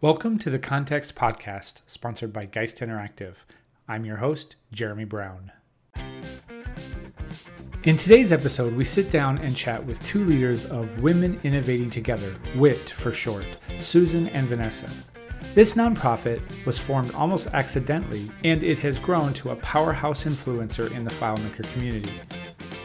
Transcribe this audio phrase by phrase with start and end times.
[0.00, 3.34] Welcome to the Context Podcast, sponsored by Geist Interactive.
[3.88, 5.50] I'm your host, Jeremy Brown.
[7.82, 12.32] In today's episode, we sit down and chat with two leaders of Women Innovating Together,
[12.54, 13.44] WIT for short,
[13.80, 14.88] Susan and Vanessa.
[15.54, 21.02] This nonprofit was formed almost accidentally, and it has grown to a powerhouse influencer in
[21.02, 22.12] the FileMaker community.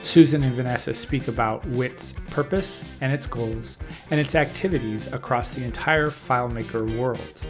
[0.04, 3.78] Susan and Vanessa speak about WIT's purpose and its goals,
[4.12, 7.42] and its activities across the entire FileMaker world.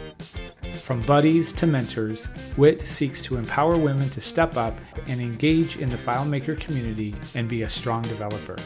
[0.76, 4.78] From buddies to mentors, WIT seeks to empower women to step up
[5.08, 8.56] and engage in the FileMaker community and be a strong developer.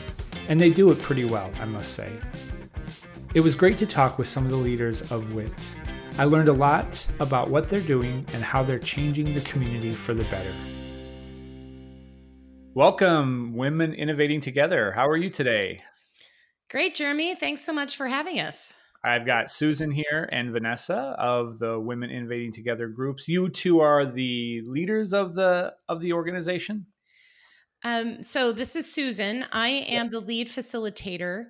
[0.48, 2.12] And they do it pretty well, I must say.
[3.34, 5.52] It was great to talk with some of the leaders of WIT.
[6.18, 10.14] I learned a lot about what they're doing and how they're changing the community for
[10.14, 10.52] the better.
[12.78, 14.92] Welcome, Women Innovating Together.
[14.92, 15.82] How are you today?
[16.70, 17.34] Great, Jeremy.
[17.34, 18.76] Thanks so much for having us.
[19.02, 23.26] I've got Susan here and Vanessa of the Women Innovating Together groups.
[23.26, 26.86] You two are the leaders of the of the organization.
[27.82, 29.44] Um, so this is Susan.
[29.50, 31.46] I am the lead facilitator.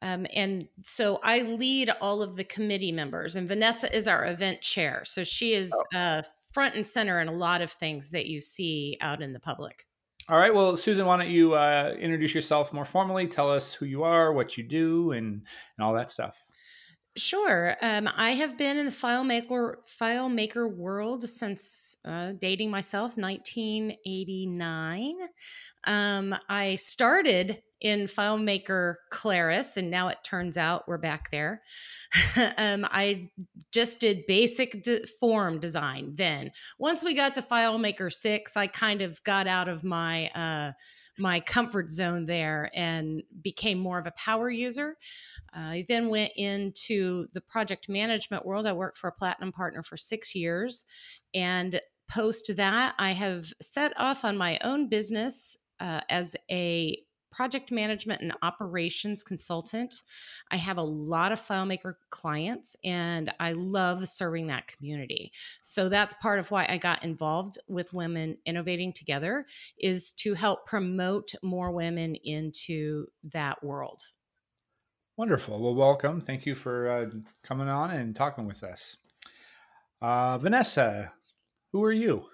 [0.00, 4.60] Um, and so I lead all of the committee members, and Vanessa is our event
[4.60, 5.02] chair.
[5.04, 5.98] So she is oh.
[5.98, 9.40] uh, front and center in a lot of things that you see out in the
[9.40, 9.87] public.
[10.30, 10.54] All right.
[10.54, 13.26] Well, Susan, why don't you uh, introduce yourself more formally?
[13.26, 15.42] Tell us who you are, what you do, and
[15.76, 16.44] and all that stuff.
[17.16, 17.74] Sure.
[17.82, 25.16] Um, I have been in the FileMaker FileMaker world since uh, dating myself, 1989.
[25.84, 31.62] Um, I started in FileMaker Claris, and now it turns out we're back there.
[32.56, 33.30] um, I
[33.72, 36.50] just did basic de- form design then.
[36.78, 40.72] Once we got to FileMaker 6, I kind of got out of my uh,
[41.18, 44.96] my comfort zone there and became more of a power user.
[45.54, 48.66] Uh, I then went into the project management world.
[48.66, 50.84] I worked for a platinum partner for six years.
[51.34, 57.70] And post that, I have set off on my own business uh, as a project
[57.70, 60.02] management and operations consultant.
[60.50, 65.32] I have a lot of FileMaker clients and I love serving that community.
[65.60, 69.46] So that's part of why I got involved with Women Innovating Together
[69.78, 74.02] is to help promote more women into that world.
[75.16, 75.60] Wonderful.
[75.60, 76.20] Well, welcome.
[76.20, 77.10] Thank you for uh,
[77.42, 78.96] coming on and talking with us.
[80.00, 81.12] Uh, Vanessa,
[81.72, 82.24] who are you?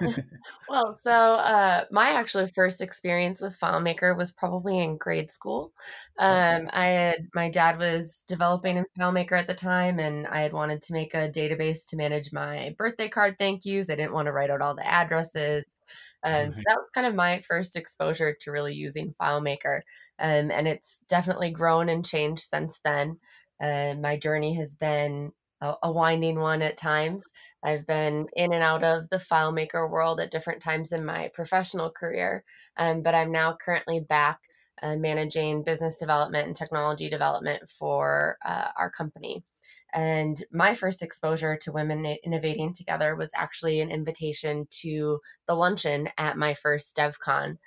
[0.68, 5.72] well, so uh, my actual first experience with FileMaker was probably in grade school.
[6.18, 10.52] Um, I had my dad was developing in FileMaker at the time, and I had
[10.52, 13.90] wanted to make a database to manage my birthday card thank yous.
[13.90, 15.64] I didn't want to write out all the addresses.
[16.22, 19.80] Um, so that was kind of my first exposure to really using FileMaker.
[20.18, 23.18] Um, and it's definitely grown and changed since then.
[23.62, 27.24] Uh, my journey has been a, a winding one at times.
[27.62, 31.90] I've been in and out of the FileMaker world at different times in my professional
[31.90, 32.44] career,
[32.76, 34.38] um, but I'm now currently back
[34.82, 39.44] uh, managing business development and technology development for uh, our company.
[39.92, 46.08] And my first exposure to women innovating together was actually an invitation to the luncheon
[46.16, 47.58] at my first DevCon.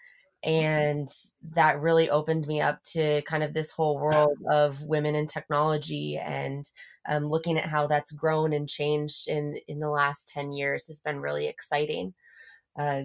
[0.44, 1.08] And
[1.54, 6.18] that really opened me up to kind of this whole world of women in technology
[6.18, 6.66] and
[7.08, 11.00] um, looking at how that's grown and changed in in the last 10 years has
[11.00, 12.14] been really exciting.
[12.78, 13.04] Uh,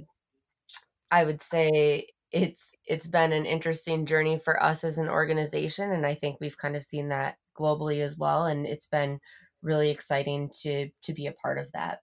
[1.10, 6.06] i would say it's it's been an interesting journey for us as an organization and
[6.06, 9.18] i think we've kind of seen that globally as well and it's been
[9.62, 12.00] really exciting to to be a part of that.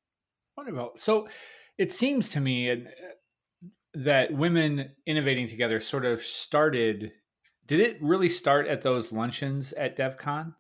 [0.58, 0.92] Wonderful.
[0.96, 1.28] So
[1.78, 2.76] it seems to me uh,
[3.96, 7.12] that women innovating together sort of started
[7.68, 10.54] did it really start at those luncheons at devcon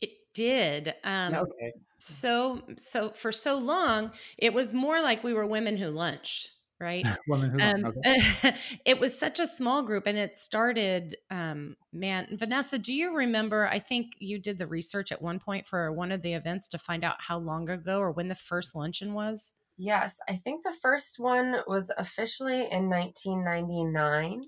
[0.00, 0.94] It did.
[1.04, 1.72] Um, okay.
[1.98, 7.06] So, so for so long, it was more like we were women who lunched, right?
[7.28, 8.54] women who um, okay.
[8.84, 11.16] it was such a small group, and it started.
[11.30, 13.68] Um, man, Vanessa, do you remember?
[13.68, 16.78] I think you did the research at one point for one of the events to
[16.78, 19.54] find out how long ago or when the first luncheon was.
[19.78, 24.44] Yes, I think the first one was officially in 1999.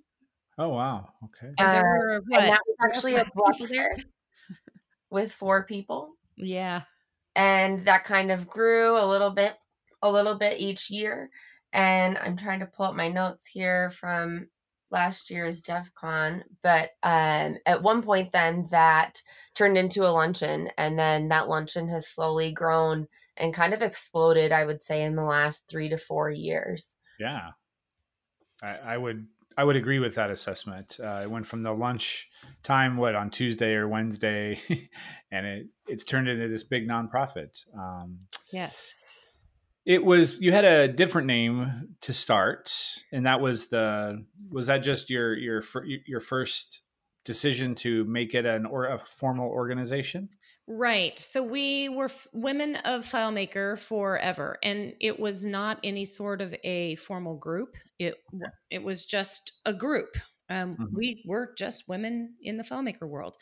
[0.61, 1.09] Oh wow!
[1.25, 1.53] Okay.
[1.59, 4.07] And, there uh, were, and that was actually a breakfast
[5.11, 6.15] with four people.
[6.37, 6.83] Yeah.
[7.37, 9.55] And that kind of grew a little bit,
[10.03, 11.31] a little bit each year.
[11.73, 14.49] And I'm trying to pull up my notes here from
[14.91, 16.43] last year's DevCon.
[16.63, 19.21] But um, at one point, then that
[19.55, 20.71] turned into a luncheon.
[20.79, 23.07] And then that luncheon has slowly grown
[23.39, 26.97] and kind of exploded, I would say, in the last three to four years.
[27.19, 27.51] Yeah.
[28.63, 29.27] I, I would
[29.59, 31.01] I would agree with that assessment.
[31.03, 32.29] Uh, it went from the lunch
[32.63, 34.61] time, what on Tuesday or Wednesday,
[35.33, 37.65] and it it's turned into this big nonprofit.
[37.77, 38.21] Um,
[38.53, 38.77] yes,
[39.85, 40.41] it was.
[40.41, 42.73] You had a different name to start,
[43.11, 45.65] and that was the was that just your your
[46.07, 46.83] your first
[47.29, 50.31] decision to make it an or a formal organization?
[50.67, 51.17] Right.
[51.19, 56.55] So we were f- women of FileMaker forever, and it was not any sort of
[56.65, 57.77] a formal group.
[57.99, 58.15] It
[58.71, 60.17] it was just a group.
[60.51, 60.97] Um, mm-hmm.
[60.97, 63.37] We were just women in the FileMaker world.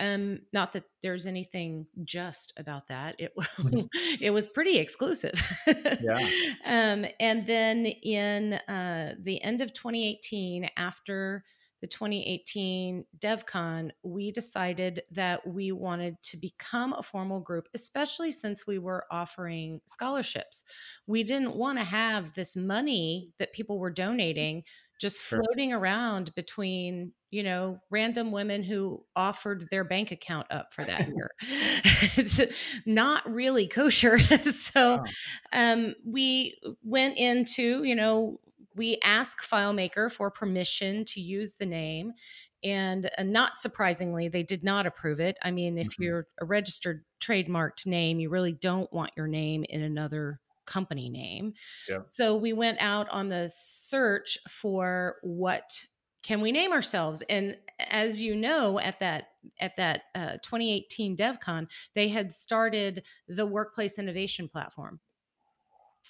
[0.00, 3.16] Um, not that there's anything just about that.
[3.18, 3.86] It mm-hmm.
[4.20, 5.40] it was pretty exclusive.
[5.66, 6.28] yeah.
[6.64, 11.44] Um, and then in uh, the end of 2018, after
[11.80, 18.66] the 2018 DevCon, we decided that we wanted to become a formal group, especially since
[18.66, 20.64] we were offering scholarships.
[21.06, 24.64] We didn't want to have this money that people were donating
[25.00, 30.84] just floating around between you know random women who offered their bank account up for
[30.84, 31.30] that year
[32.16, 32.40] it's
[32.84, 34.18] not really kosher
[34.52, 35.04] so wow.
[35.52, 38.38] um, we went into you know
[38.74, 42.12] we ask FileMaker for permission to use the name.
[42.62, 45.36] And uh, not surprisingly, they did not approve it.
[45.42, 46.02] I mean, if mm-hmm.
[46.02, 51.54] you're a registered trademarked name, you really don't want your name in another company name.
[51.88, 52.00] Yeah.
[52.06, 55.86] So we went out on the search for what
[56.22, 57.56] can we name ourselves and
[57.88, 59.28] as you know at that
[59.58, 65.00] at that uh, 2018 devcon they had started the workplace innovation platform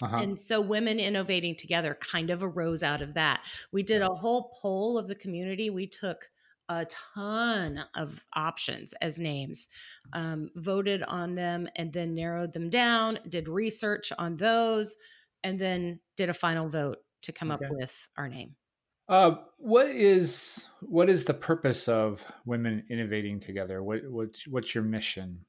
[0.03, 0.17] uh-huh.
[0.17, 3.43] And so women innovating together kind of arose out of that.
[3.73, 5.71] We did a whole poll of the community.
[5.71, 6.31] We took
[6.69, 9.69] a ton of options as names,
[10.13, 14.97] um, voted on them, and then narrowed them down, did research on those,
[15.43, 17.65] and then did a final vote to come okay.
[17.65, 18.55] up with our name.
[19.09, 23.83] Uh, what is what is the purpose of women innovating together?
[23.83, 25.45] What what's what's your mission?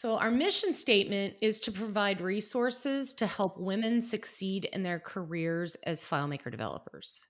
[0.00, 5.74] So, our mission statement is to provide resources to help women succeed in their careers
[5.84, 7.20] as FileMaker developers.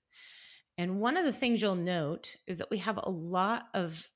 [0.77, 4.09] And one of the things you'll note is that we have a lot of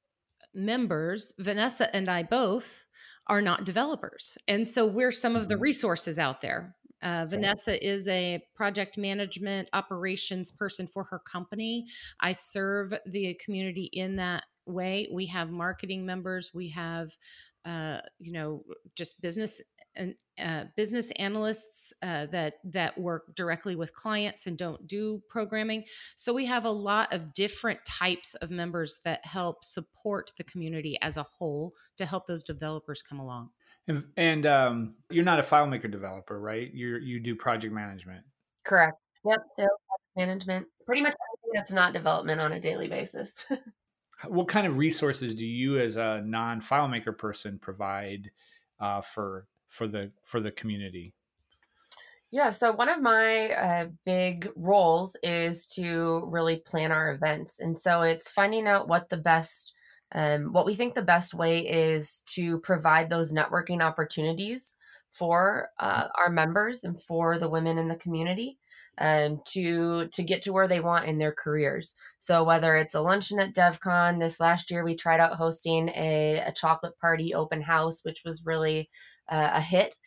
[0.53, 2.85] members, Vanessa and I both
[3.27, 4.37] are not developers.
[4.47, 5.63] And so we're some of the mm-hmm.
[5.63, 6.77] resources out there.
[7.03, 11.87] Uh, Vanessa is a project management operations person for her company.
[12.21, 15.07] I serve the community in that way.
[15.11, 17.11] We have marketing members, we have
[17.65, 18.63] uh, you know,
[18.95, 19.59] just business
[19.95, 25.83] and uh, business analysts uh, that that work directly with clients and don't do programming.
[26.15, 30.95] So we have a lot of different types of members that help support the community
[31.01, 33.49] as a whole to help those developers come along.
[33.87, 36.71] And, and um, you're not a FileMaker developer, right?
[36.71, 38.23] You you do project management.
[38.63, 38.97] Correct.
[39.25, 39.39] Yep.
[39.57, 39.69] Sales
[40.15, 40.67] management.
[40.85, 43.31] Pretty much everything that's not development on a daily basis.
[44.27, 48.31] what kind of resources do you as a non FileMaker person provide
[48.79, 51.13] uh, for for the for the community?
[52.31, 57.77] Yeah so one of my uh, big roles is to really plan our events and
[57.77, 59.73] so it's finding out what the best
[60.13, 64.75] um, what we think the best way is to provide those networking opportunities
[65.11, 68.57] for uh, our members and for the women in the community
[68.97, 71.95] um, to to get to where they want in their careers.
[72.19, 76.41] So whether it's a luncheon at DevCon, this last year we tried out hosting a,
[76.45, 78.89] a chocolate party open house, which was really
[79.29, 79.97] uh, a hit.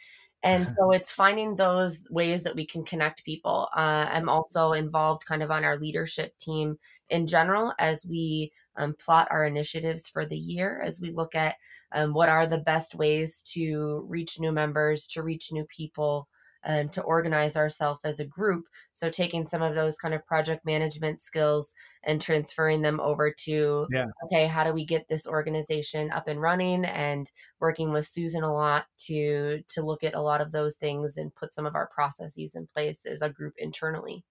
[0.42, 3.68] And so it's finding those ways that we can connect people.
[3.76, 6.78] Uh, I'm also involved kind of on our leadership team
[7.10, 11.56] in general as we um, plot our initiatives for the year, as we look at
[11.92, 16.28] um, what are the best ways to reach new members, to reach new people,
[16.64, 18.64] and to organize ourselves as a group.
[18.92, 23.86] So taking some of those kind of project management skills and transferring them over to
[23.92, 24.06] yeah.
[24.24, 28.52] okay, how do we get this organization up and running and working with Susan a
[28.52, 31.88] lot to to look at a lot of those things and put some of our
[31.88, 34.24] processes in place as a group internally.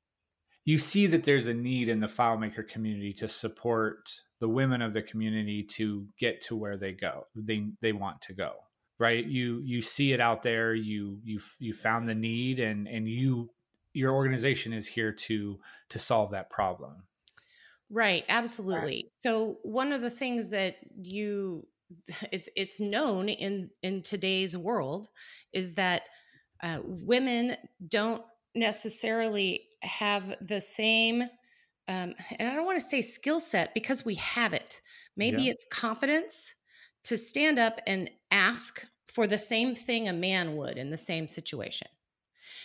[0.66, 4.94] You see that there's a need in the FileMaker community to support the women of
[4.94, 7.28] the community to get to where they go.
[7.36, 8.52] They they want to go
[9.00, 9.26] right?
[9.26, 13.50] You you see it out there you you you found the need and and you
[13.94, 17.04] your organization is here to to solve that problem.
[17.90, 19.12] Right absolutely.
[19.16, 21.66] So one of the things that you
[22.32, 25.10] it's it's known in in today's world
[25.54, 26.04] is that
[26.62, 27.56] uh, women
[27.88, 28.24] don't
[28.56, 31.22] necessarily have the same
[31.88, 34.82] um, and i don't want to say skill set because we have it.
[35.16, 35.52] Maybe yeah.
[35.52, 36.54] it's confidence
[37.06, 41.28] to stand up and ask for the same thing a man would in the same
[41.28, 41.88] situation.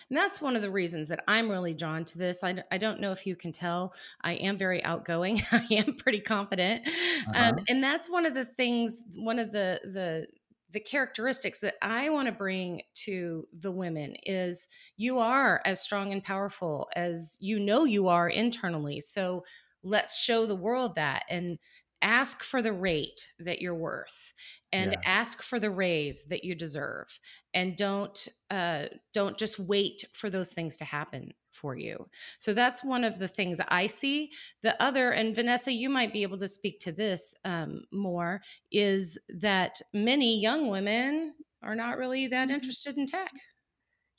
[0.09, 2.45] And that's one of the reasons that I'm really drawn to this.
[2.45, 5.41] I, I don't know if you can tell, I am very outgoing.
[5.53, 6.87] I am pretty confident.
[6.87, 7.49] Um, uh-huh.
[7.51, 10.27] Um, and that's one of the things, one of the, the,
[10.71, 16.13] the characteristics that I want to bring to the women is you are as strong
[16.13, 19.01] and powerful as you know you are internally.
[19.01, 19.45] So
[19.83, 21.59] let's show the world that and
[22.03, 24.33] ask for the rate that you're worth
[24.73, 25.01] and yeah.
[25.05, 27.07] ask for the raise that you deserve
[27.55, 32.07] and don't uh, don't just wait for those things to happen for you
[32.39, 34.31] so that's one of the things i see
[34.63, 38.41] the other and vanessa you might be able to speak to this um, more
[38.71, 42.55] is that many young women are not really that mm-hmm.
[42.55, 43.33] interested in tech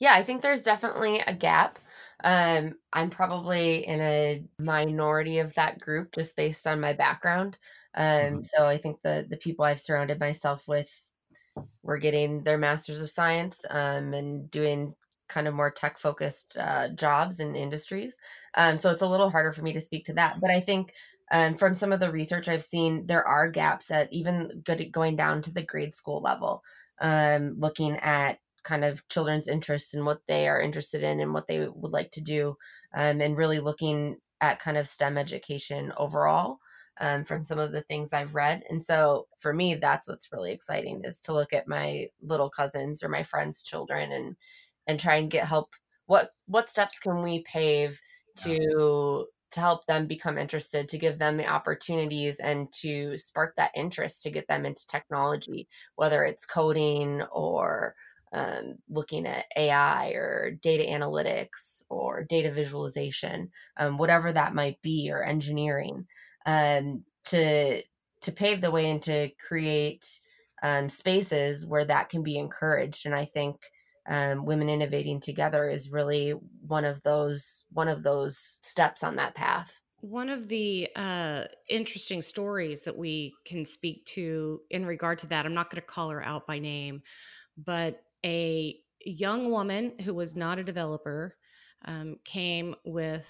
[0.04, 1.78] yeah i think there's definitely a gap
[2.22, 7.56] um, i'm probably in a minority of that group just based on my background
[7.96, 8.42] um, mm-hmm.
[8.44, 10.90] so i think the the people i've surrounded myself with
[11.82, 14.94] were getting their masters of science um, and doing
[15.28, 18.16] kind of more tech focused uh, jobs and industries.
[18.56, 20.40] Um, so it's a little harder for me to speak to that.
[20.40, 20.92] But I think
[21.32, 25.16] um, from some of the research I've seen, there are gaps at even good going
[25.16, 26.62] down to the grade school level,
[27.00, 31.46] um, looking at kind of children's interests and what they are interested in and what
[31.46, 32.56] they would like to do,
[32.94, 36.58] um, and really looking at kind of STEM education overall
[37.00, 38.62] um, from some of the things I've read.
[38.70, 43.02] And so for me, that's what's really exciting is to look at my little cousins
[43.02, 44.36] or my friends' children and
[44.86, 45.74] and try and get help.
[46.06, 48.00] What what steps can we pave
[48.38, 53.70] to to help them become interested, to give them the opportunities and to spark that
[53.76, 57.94] interest to get them into technology, whether it's coding or
[58.34, 65.10] um, looking at AI or data analytics or data visualization, um, whatever that might be,
[65.10, 66.06] or engineering
[66.44, 67.82] um, to
[68.22, 70.20] to pave the way and to create
[70.62, 73.06] um, spaces where that can be encouraged.
[73.06, 73.56] And I think
[74.08, 76.30] um, women innovating together is really
[76.66, 79.80] one of those one of those steps on that path.
[80.00, 85.46] One of the uh, interesting stories that we can speak to in regard to that,
[85.46, 87.00] I'm not going to call her out by name,
[87.56, 91.36] but a young woman who was not a developer
[91.84, 93.26] um, came with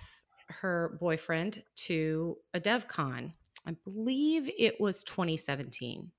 [0.48, 3.32] her boyfriend to a DevCon.
[3.66, 6.10] I believe it was 2017.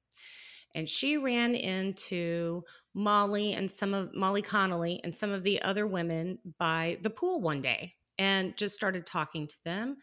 [0.74, 2.63] And she ran into
[2.94, 7.41] Molly and some of Molly Connolly and some of the other women by the pool
[7.41, 9.98] one day and just started talking to them.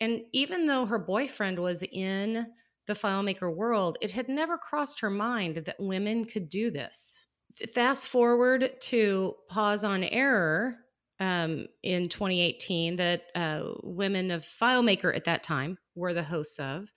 [0.00, 2.46] And even though her boyfriend was in
[2.86, 7.26] the FileMaker world, it had never crossed her mind that women could do this.
[7.72, 10.78] Fast forward to Pause on Error,
[11.20, 16.92] um, in 2018 that uh, women of FileMaker at that time were the hosts of.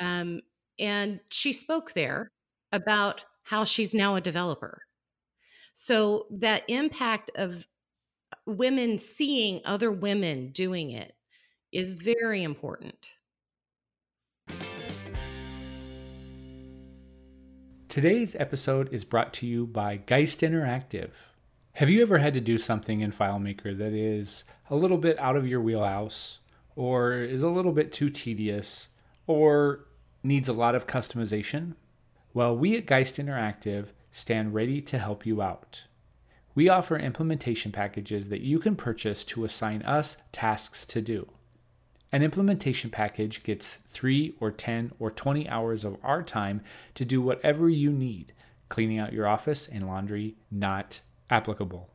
[0.00, 0.40] Um,
[0.78, 2.30] and she spoke there
[2.72, 4.82] about how she's now a developer.
[5.74, 7.66] So that impact of
[8.46, 11.14] women seeing other women doing it
[11.72, 13.10] is very important.
[17.98, 21.10] Today's episode is brought to you by Geist Interactive.
[21.72, 25.34] Have you ever had to do something in FileMaker that is a little bit out
[25.34, 26.38] of your wheelhouse,
[26.76, 28.90] or is a little bit too tedious,
[29.26, 29.86] or
[30.22, 31.74] needs a lot of customization?
[32.32, 35.82] Well, we at Geist Interactive stand ready to help you out.
[36.54, 41.28] We offer implementation packages that you can purchase to assign us tasks to do.
[42.10, 46.62] An implementation package gets 3 or 10 or 20 hours of our time
[46.94, 48.32] to do whatever you need,
[48.70, 51.90] cleaning out your office and laundry, not applicable.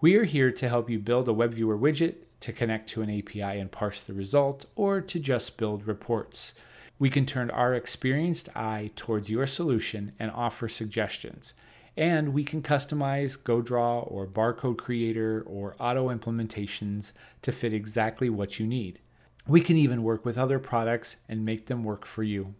[0.00, 3.10] We are here to help you build a web viewer widget, to connect to an
[3.10, 6.54] API and parse the result, or to just build reports.
[6.98, 11.54] We can turn our experienced eye towards your solution and offer suggestions.
[11.96, 18.60] And we can customize GoDraw or Barcode Creator or Otto implementations to fit exactly what
[18.60, 19.00] you need.
[19.46, 22.54] We can even work with other products and make them work for you.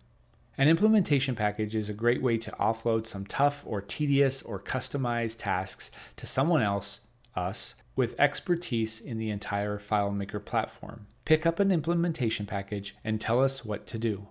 [0.58, 5.38] An implementation package is a great way to offload some tough or tedious or customized
[5.38, 7.02] tasks to someone else,
[7.36, 11.06] us, with expertise in the entire FileMaker platform.
[11.24, 14.26] Pick up an implementation package and tell us what to do.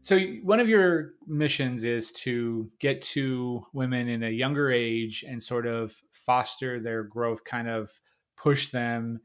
[0.00, 5.42] So, one of your missions is to get to women in a younger age and
[5.42, 5.94] sort of
[6.28, 7.90] foster their growth, kind of
[8.36, 9.20] push them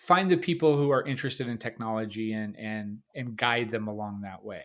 [0.00, 4.42] find the people who are interested in technology and and and guide them along that
[4.42, 4.64] way.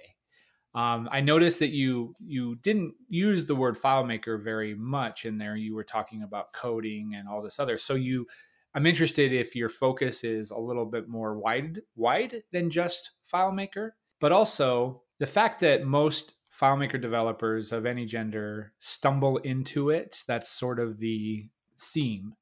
[0.74, 5.58] Um, I noticed that you you didn't use the word FileMaker very much in there.
[5.58, 7.78] You were talking about coding and all this other.
[7.78, 8.26] So you,
[8.74, 13.92] I'm interested if your focus is a little bit more wide wide than just FileMaker,
[14.22, 20.24] but also the fact that most FileMaker developers of any gender stumble into it.
[20.30, 21.50] That's sort of the
[21.86, 22.34] theme.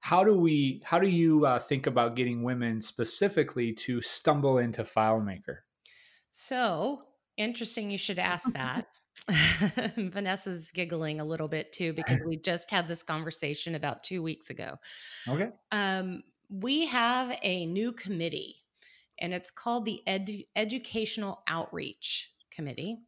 [0.00, 0.80] How do we?
[0.84, 5.58] How do you uh, think about getting women specifically to stumble into FileMaker?
[6.30, 7.02] So
[7.36, 7.90] interesting.
[7.90, 8.86] You should ask that.
[9.96, 14.50] Vanessa's giggling a little bit too because we just had this conversation about two weeks
[14.50, 14.76] ago.
[15.28, 15.50] Okay.
[15.72, 18.56] Um, we have a new committee,
[19.18, 22.98] and it's called the Ed- Educational Outreach Committee.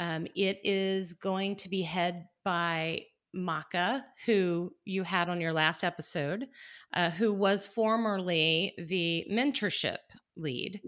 [0.00, 3.04] Um, it is going to be head by
[3.36, 6.48] Maka, who you had on your last episode,
[6.94, 9.98] uh, who was formerly the mentorship
[10.36, 10.80] lead.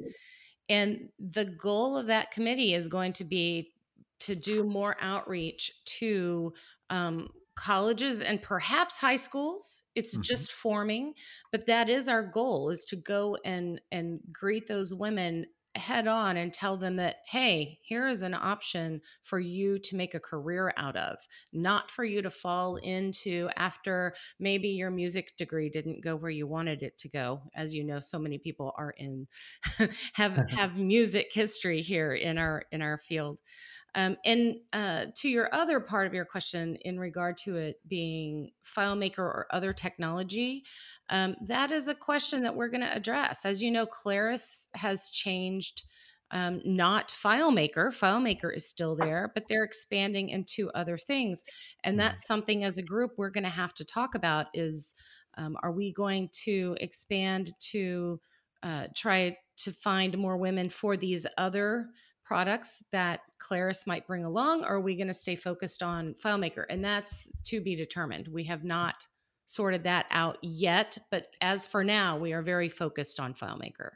[0.69, 3.73] And the goal of that committee is going to be
[4.21, 6.53] to do more outreach to
[6.91, 7.29] um,
[7.59, 10.23] colleges and perhaps high schools it's mm-hmm.
[10.23, 11.13] just forming
[11.51, 15.45] but that is our goal is to go and and greet those women
[15.79, 20.15] head on and tell them that, hey, here is an option for you to make
[20.15, 21.17] a career out of,
[21.53, 26.47] not for you to fall into after maybe your music degree didn't go where you
[26.47, 27.39] wanted it to go.
[27.55, 29.27] As you know, so many people are in
[30.15, 33.41] have have music history here in our in our field.
[33.95, 38.51] Um, and uh, to your other part of your question in regard to it being
[38.65, 40.65] FileMaker or other technology,
[41.11, 43.45] um, that is a question that we're going to address.
[43.45, 45.85] As you know, Claris has changed.
[46.31, 47.89] Um, not FileMaker.
[47.89, 51.43] FileMaker is still there, but they're expanding into other things,
[51.83, 52.01] and mm-hmm.
[52.01, 54.49] that's something as a group we're going to have to talk about.
[54.53, 54.93] Is
[55.39, 58.21] um, are we going to expand to
[58.63, 61.89] uh, try to find more women for these other
[62.29, 66.65] products that Claris might bring along, or are we going to stay focused on FileMaker?
[66.69, 68.29] And that's to be determined.
[68.29, 69.07] We have not
[69.47, 73.93] sorted that out yet, but as for now, we are very focused on FileMaker.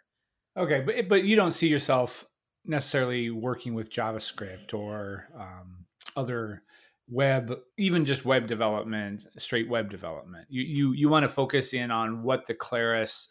[0.56, 2.24] Okay, but but you don't see yourself
[2.64, 5.84] necessarily working with JavaScript or um,
[6.16, 6.62] other
[7.08, 10.46] web, even just web development, straight web development.
[10.48, 13.28] You you you want to focus in on what the Claris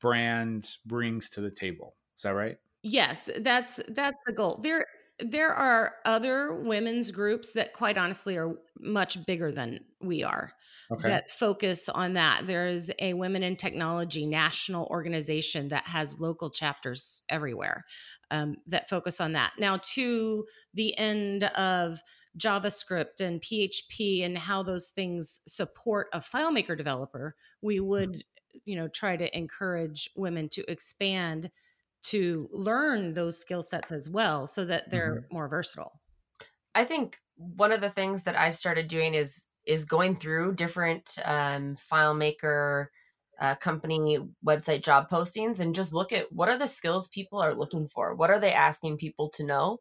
[0.00, 1.96] brand brings to the table.
[2.16, 2.58] Is that right?
[2.82, 4.60] Yes, that's that's the goal.
[4.62, 4.86] There
[5.18, 10.54] there are other women's groups that quite honestly are much bigger than we are
[10.90, 11.08] okay.
[11.08, 12.46] that focus on that.
[12.46, 17.84] There is a Women in Technology national organization that has local chapters everywhere
[18.30, 19.52] um, that focus on that.
[19.58, 22.02] Now, to the end of
[22.38, 27.86] JavaScript and PHP and how those things support a FileMaker developer, we mm-hmm.
[27.86, 28.24] would,
[28.64, 31.50] you know, try to encourage women to expand
[32.02, 35.34] to learn those skill sets as well so that they're mm-hmm.
[35.34, 36.00] more versatile.
[36.74, 41.18] I think one of the things that i've started doing is is going through different
[41.24, 42.86] um, FileMaker
[43.40, 47.54] uh, company website job postings and just look at what are the skills people are
[47.54, 48.14] looking for?
[48.14, 49.78] What are they asking people to know?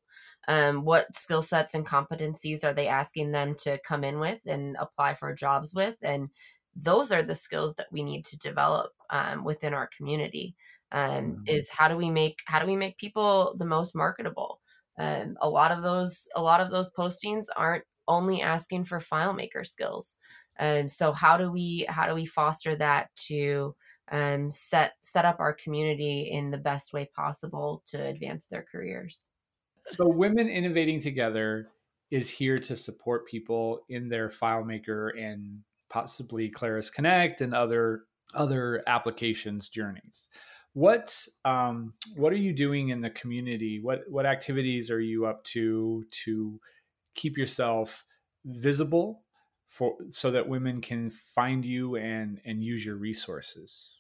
[0.48, 4.78] Um, what skill sets and competencies are they asking them to come in with and
[4.80, 5.96] apply for jobs with?
[6.02, 6.30] And
[6.76, 10.56] those are the skills that we need to develop um, within our community
[10.92, 14.62] um, is how do we make how do we make people the most marketable?
[14.98, 19.66] Um, a lot of those a lot of those postings aren't only asking for FileMaker
[19.66, 20.18] skills.
[20.58, 23.76] And so how do we how do we foster that to
[24.12, 29.32] um, set set up our community in the best way possible to advance their careers?
[29.90, 31.70] So women innovating together
[32.12, 38.04] is here to support people in their FileMaker and possibly claris connect and other
[38.36, 40.30] other applications journeys
[40.74, 43.80] what um, what are you doing in the community?
[43.80, 46.60] What what activities are you up to to
[47.16, 48.06] keep yourself
[48.46, 49.24] visible
[49.68, 53.98] for so that women can find you and and use your resources?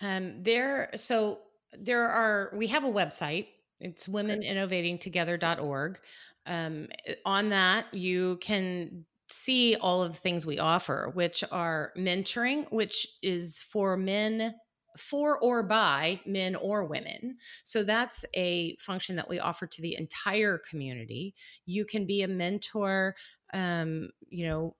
[0.00, 1.40] Um, there so
[1.78, 3.48] there are we have a website.
[3.80, 5.98] It's womeninnovatingtogether.org.
[6.46, 6.88] Um,
[7.24, 13.06] on that, you can see all of the things we offer, which are mentoring, which
[13.22, 14.54] is for men
[14.96, 17.36] for or by men or women.
[17.64, 21.34] So that's a function that we offer to the entire community.
[21.64, 23.16] You can be a mentor,
[23.52, 24.76] um, you know,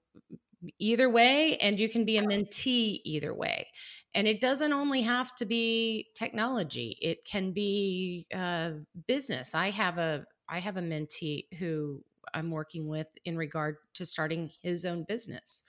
[0.78, 3.68] either way, and you can be a mentee either way.
[4.14, 8.70] And it doesn't only have to be technology; it can be uh,
[9.06, 9.54] business.
[9.54, 12.02] I have a I have a mentee who
[12.34, 15.64] I'm working with in regard to starting his own business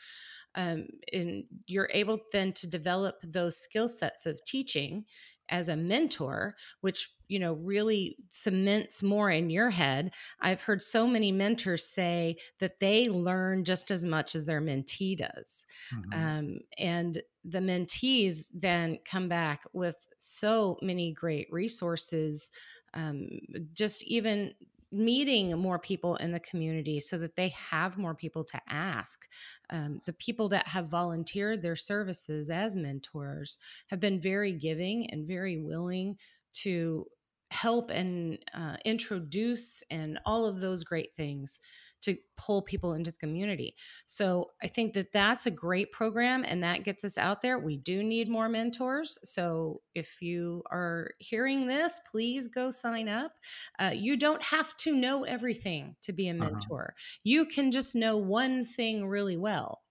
[0.55, 5.05] um, and you're able then to develop those skill sets of teaching
[5.49, 11.07] as a mentor which you know really cements more in your head i've heard so
[11.07, 16.13] many mentors say that they learn just as much as their mentee does mm-hmm.
[16.13, 22.49] um, and the mentees then come back with so many great resources
[22.93, 23.27] um,
[23.73, 24.53] just even
[24.91, 29.27] meeting more people in the community so that they have more people to ask.
[29.69, 35.27] Um, the people that have volunteered their services as mentors have been very giving and
[35.27, 36.17] very willing
[36.53, 37.05] to
[37.49, 41.59] help and uh, introduce and all of those great things
[42.01, 43.75] to pull people into the community.
[44.05, 47.57] So I think that that's a great program and that gets us out there.
[47.57, 49.17] We do need more mentors.
[49.23, 53.31] So if you are hearing this, please go sign up.
[53.79, 56.49] Uh, you don't have to know everything to be a uh-huh.
[56.51, 57.19] mentor, uh-huh.
[57.23, 59.81] you can just know one thing really well.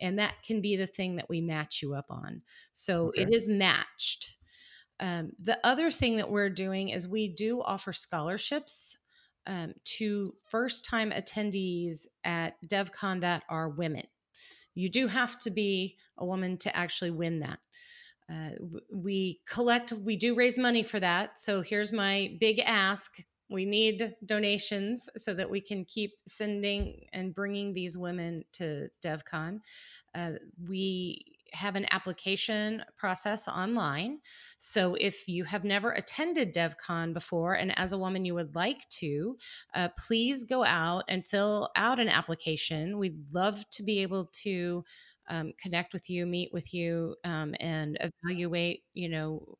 [0.00, 2.42] And that can be the thing that we match you up on.
[2.72, 3.22] So okay.
[3.22, 4.36] it is matched.
[5.00, 8.96] Um, the other thing that we're doing is we do offer scholarships
[9.46, 14.04] um, to first time attendees at DevCon that are women.
[14.74, 17.58] You do have to be a woman to actually win that.
[18.30, 18.50] Uh,
[18.92, 21.38] we collect, we do raise money for that.
[21.38, 23.18] So here's my big ask.
[23.48, 29.60] We need donations so that we can keep sending and bringing these women to DevCon.
[30.14, 30.32] Uh,
[30.68, 34.18] we have an application process online.
[34.58, 38.88] So if you have never attended DevCon before, and as a woman you would like
[39.00, 39.36] to,
[39.74, 42.98] uh, please go out and fill out an application.
[42.98, 44.84] We'd love to be able to
[45.28, 49.56] um, connect with you, meet with you, um, and evaluate, you know,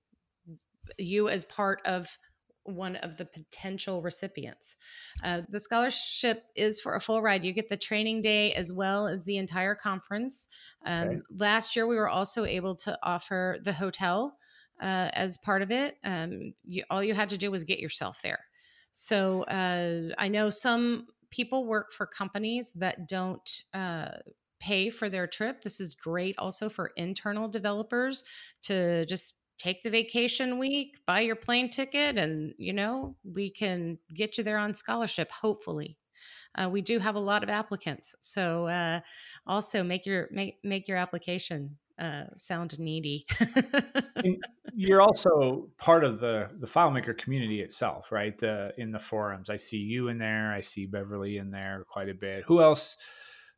[0.98, 2.18] you as part of
[2.66, 4.76] one of the potential recipients.
[5.22, 7.44] Uh, the scholarship is for a full ride.
[7.44, 10.48] You get the training day as well as the entire conference.
[10.84, 11.18] Um, okay.
[11.36, 14.36] Last year, we were also able to offer the hotel
[14.80, 15.96] uh, as part of it.
[16.04, 18.44] Um, you, all you had to do was get yourself there.
[18.92, 24.08] So uh, I know some people work for companies that don't uh,
[24.58, 25.62] pay for their trip.
[25.62, 28.24] This is great also for internal developers
[28.62, 33.98] to just take the vacation week, buy your plane ticket, and you know we can
[34.14, 35.30] get you there on scholarship.
[35.30, 35.98] Hopefully,
[36.56, 39.00] uh, we do have a lot of applicants, so uh,
[39.46, 43.26] also make your make make your application uh, sound needy.
[44.74, 48.36] you're also part of the the FileMaker community itself, right?
[48.38, 50.52] The in the forums, I see you in there.
[50.52, 52.44] I see Beverly in there quite a bit.
[52.46, 52.96] Who else?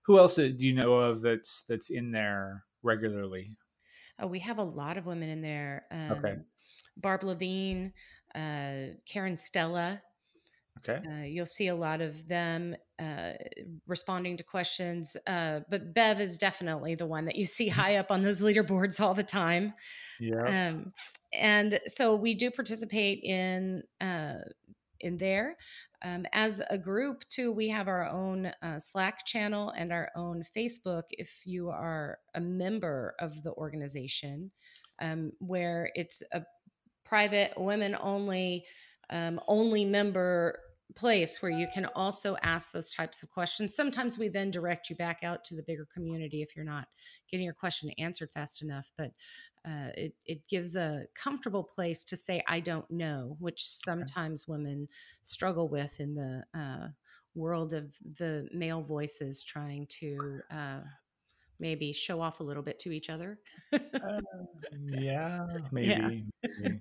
[0.03, 3.57] Who else do you know of that's that's in there regularly?
[4.21, 5.85] Oh, we have a lot of women in there.
[5.91, 6.35] Um, okay.
[6.97, 7.93] Barb Levine,
[8.35, 10.03] uh, Karen Stella.
[10.79, 11.01] Okay.
[11.07, 13.33] Uh, you'll see a lot of them uh,
[13.87, 15.17] responding to questions.
[15.27, 19.01] Uh, but Bev is definitely the one that you see high up on those leaderboards
[19.01, 19.75] all the time.
[20.21, 20.69] Yeah.
[20.69, 20.93] Um,
[21.33, 24.39] and so we do participate in uh,
[25.01, 25.57] in there.
[26.03, 30.45] Um, as a group, too, we have our own uh, Slack channel and our own
[30.57, 34.51] Facebook if you are a member of the organization,
[35.01, 36.43] um, where it's a
[37.05, 38.65] private, women only,
[39.11, 40.61] um, only member
[40.95, 43.75] place where you can also ask those types of questions.
[43.75, 46.89] Sometimes we then direct you back out to the bigger community if you're not
[47.31, 48.91] getting your question answered fast enough.
[48.97, 49.13] But
[49.69, 54.53] uh, it, it gives a comfortable place to say, I don't know, which sometimes okay.
[54.53, 54.89] women
[55.25, 56.89] struggle with in the uh,
[57.35, 60.81] world of the male voices trying to uh,
[61.61, 63.39] maybe show off a little bit to each other.
[63.73, 63.79] Uh,
[64.87, 65.89] yeah, maybe.
[65.89, 66.09] Yeah.
[66.09, 66.81] maybe.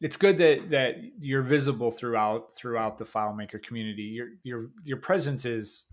[0.00, 4.02] it's good that that you're visible throughout throughout the FileMaker community.
[4.02, 5.86] Your your your presence is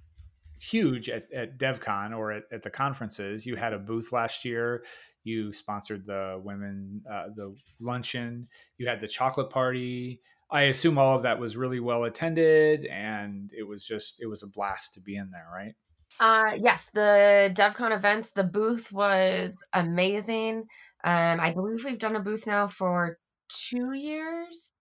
[0.62, 3.46] huge at, at DevCon or at, at the conferences.
[3.46, 4.84] You had a booth last year.
[5.24, 8.48] You sponsored the women uh, the luncheon.
[8.78, 10.20] You had the chocolate party.
[10.50, 14.44] I assume all of that was really well attended, and it was just it was
[14.44, 15.74] a blast to be in there, right?
[16.20, 18.32] Uh, yes, the DevCon events.
[18.32, 20.66] The booth was amazing.
[21.04, 24.74] Um, I believe we've done a booth now for two years.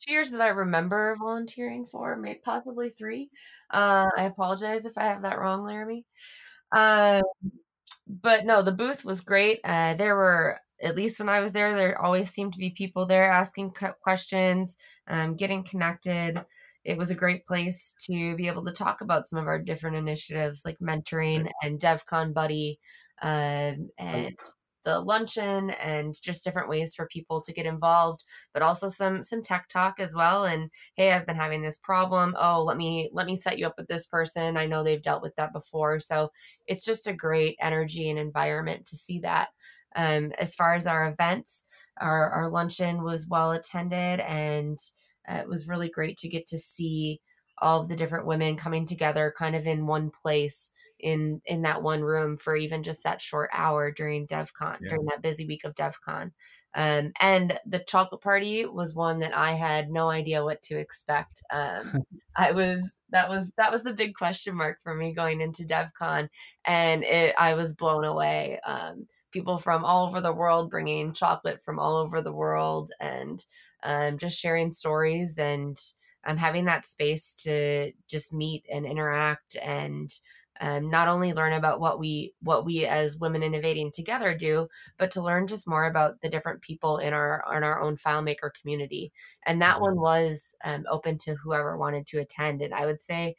[0.00, 3.30] Two years that I remember volunteering for, maybe possibly three.
[3.70, 6.04] Uh, I apologize if I have that wrong, Laramie.
[6.72, 7.22] Uh,
[8.08, 9.60] but no, the booth was great.
[9.64, 13.06] Uh, there were, at least when I was there, there always seemed to be people
[13.06, 16.42] there asking questions, um, getting connected.
[16.84, 19.96] It was a great place to be able to talk about some of our different
[19.96, 22.78] initiatives like mentoring and DevCon Buddy
[23.20, 24.36] um, and
[24.88, 28.24] the luncheon and just different ways for people to get involved
[28.54, 32.34] but also some some tech talk as well and hey i've been having this problem.
[32.38, 34.56] Oh let me let me set you up with this person.
[34.56, 36.00] I know they've dealt with that before.
[36.00, 36.30] So
[36.66, 39.48] it's just a great energy and environment to see that.
[39.94, 41.64] Um, as far as our events
[42.00, 44.78] our, our luncheon was well attended and
[45.28, 47.20] uh, it was really great to get to see
[47.60, 51.82] all of the different women coming together kind of in one place in in that
[51.82, 54.88] one room for even just that short hour during devcon yeah.
[54.88, 56.32] during that busy week of devcon.
[56.74, 61.42] Um, and the chocolate party was one that i had no idea what to expect.
[61.52, 62.02] Um,
[62.36, 66.28] i was that was that was the big question mark for me going into devcon
[66.64, 68.60] and it i was blown away.
[68.66, 73.44] Um, people from all over the world bringing chocolate from all over the world and
[73.82, 75.78] um, just sharing stories and
[76.26, 80.12] um, having that space to just meet and interact and
[80.60, 85.10] um, not only learn about what we what we as women innovating together do but
[85.12, 89.12] to learn just more about the different people in our in our own filemaker community
[89.46, 90.02] and that one mm-hmm.
[90.02, 93.34] was um, open to whoever wanted to attend and i would say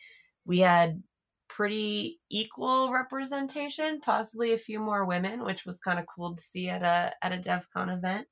[0.46, 1.02] we had
[1.50, 6.70] pretty equal representation possibly a few more women which was kind of cool to see
[6.70, 8.28] at a at a devcon event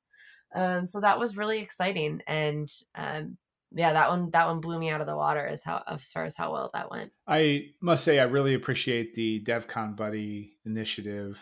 [0.54, 3.36] um, so that was really exciting and um,
[3.72, 6.24] yeah, that one that one blew me out of the water as how as far
[6.24, 7.12] as how well that went.
[7.26, 11.38] I must say I really appreciate the DevCon Buddy initiative,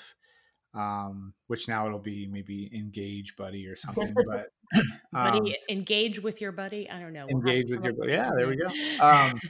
[0.74, 4.14] um, which now it'll be maybe Engage Buddy or something.
[4.14, 6.90] But um, buddy, engage with your buddy.
[6.90, 7.26] I don't know.
[7.28, 8.12] Engage with your buddy.
[8.12, 8.66] Yeah, there we go.
[9.00, 9.40] Um,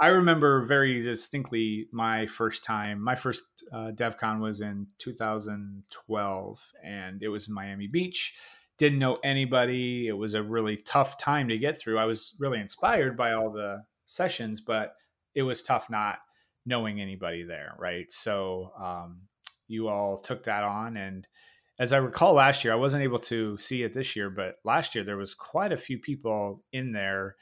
[0.00, 3.00] I remember very distinctly my first time.
[3.00, 8.34] My first uh, DevCon was in 2012, and it was in Miami Beach
[8.82, 10.08] didn't know anybody.
[10.08, 12.00] It was a really tough time to get through.
[12.00, 14.96] I was really inspired by all the sessions, but
[15.36, 16.16] it was tough not
[16.66, 18.10] knowing anybody there, right?
[18.10, 19.20] So um,
[19.68, 21.28] you all took that on, and
[21.78, 24.96] as I recall, last year I wasn't able to see it this year, but last
[24.96, 27.36] year there was quite a few people in there,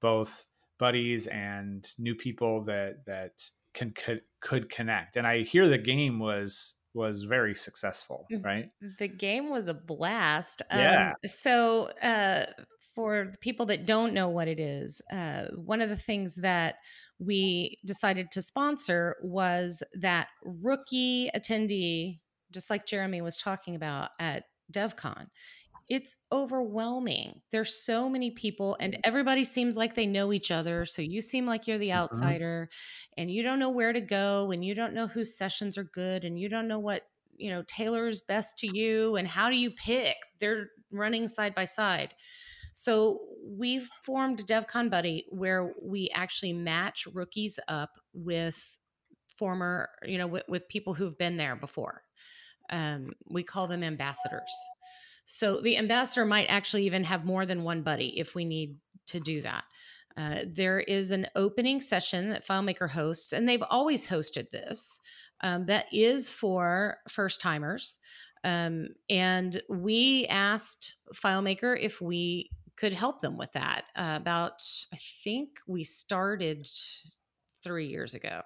[0.00, 0.46] both
[0.78, 3.32] buddies and new people that that
[3.74, 5.18] can could, could connect.
[5.18, 8.70] And I hear the game was was very successful, mm, right?
[8.98, 10.62] The game was a blast.
[10.70, 11.10] Yeah.
[11.10, 12.46] Um, so, uh,
[12.94, 16.76] for people that don't know what it is, uh, one of the things that
[17.20, 22.18] we decided to sponsor was that rookie attendee,
[22.50, 25.26] just like Jeremy was talking about at DevCon
[25.88, 27.40] it's overwhelming.
[27.50, 29.00] There's so many people, and mm.
[29.04, 30.84] everybody seems like they know each other.
[30.84, 31.98] So you seem like you're the mm-hmm.
[31.98, 33.20] outsider, mm-hmm.
[33.22, 36.24] and you don't know where to go, and you don't know whose sessions are good,
[36.24, 37.02] and you don't know what
[37.36, 40.16] you know tailors best to you, and how do you pick?
[40.40, 42.14] They're running side by side.
[42.74, 48.78] So we've formed DevCon Buddy where we actually match rookies up with
[49.36, 52.02] former, you know, with, with people who've been there before.
[52.70, 54.52] Um, we call them ambassadors.
[55.30, 58.76] So the ambassador might actually even have more than one buddy if we need
[59.08, 59.64] to do that.
[60.16, 65.00] Uh, there is an opening session that FileMaker hosts, and they've always hosted this.
[65.42, 67.98] Um, that is for first timers.
[68.42, 73.84] Um, and we asked FileMaker if we could help them with that.
[73.94, 74.62] Uh, about,
[74.94, 76.66] I think we started
[77.62, 78.40] three years ago.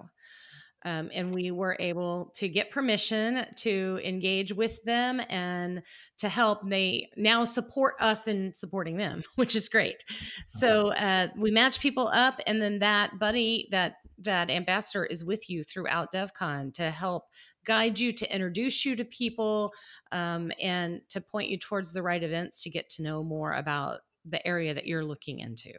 [0.84, 5.82] Um, and we were able to get permission to engage with them and
[6.18, 6.68] to help.
[6.68, 10.04] They now support us in supporting them, which is great.
[10.46, 15.48] So uh, we match people up, and then that buddy, that that ambassador, is with
[15.48, 17.24] you throughout DevCon to help
[17.64, 19.72] guide you, to introduce you to people,
[20.10, 24.00] um, and to point you towards the right events to get to know more about
[24.24, 25.72] the area that you're looking into.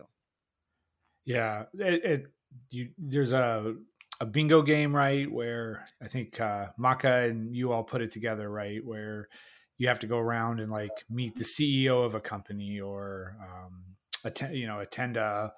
[1.25, 2.25] Yeah, it, it
[2.69, 3.75] you, there's a
[4.19, 5.29] a bingo game, right?
[5.31, 8.83] Where I think uh, Maka and you all put it together, right?
[8.83, 9.27] Where
[9.77, 13.83] you have to go around and like meet the CEO of a company or um,
[14.23, 15.53] attend, you know, attend a.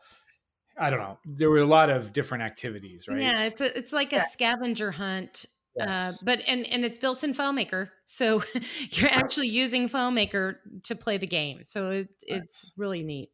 [0.78, 1.18] I don't know.
[1.26, 3.22] There were a lot of different activities, right?
[3.22, 5.46] Yeah, it's a, it's like a scavenger hunt
[5.80, 6.14] uh, Yes.
[6.14, 8.42] Uh, but and and it's built in FileMaker, so
[8.92, 11.62] you're actually using FileMaker to play the game.
[11.66, 13.30] So it, it's really neat.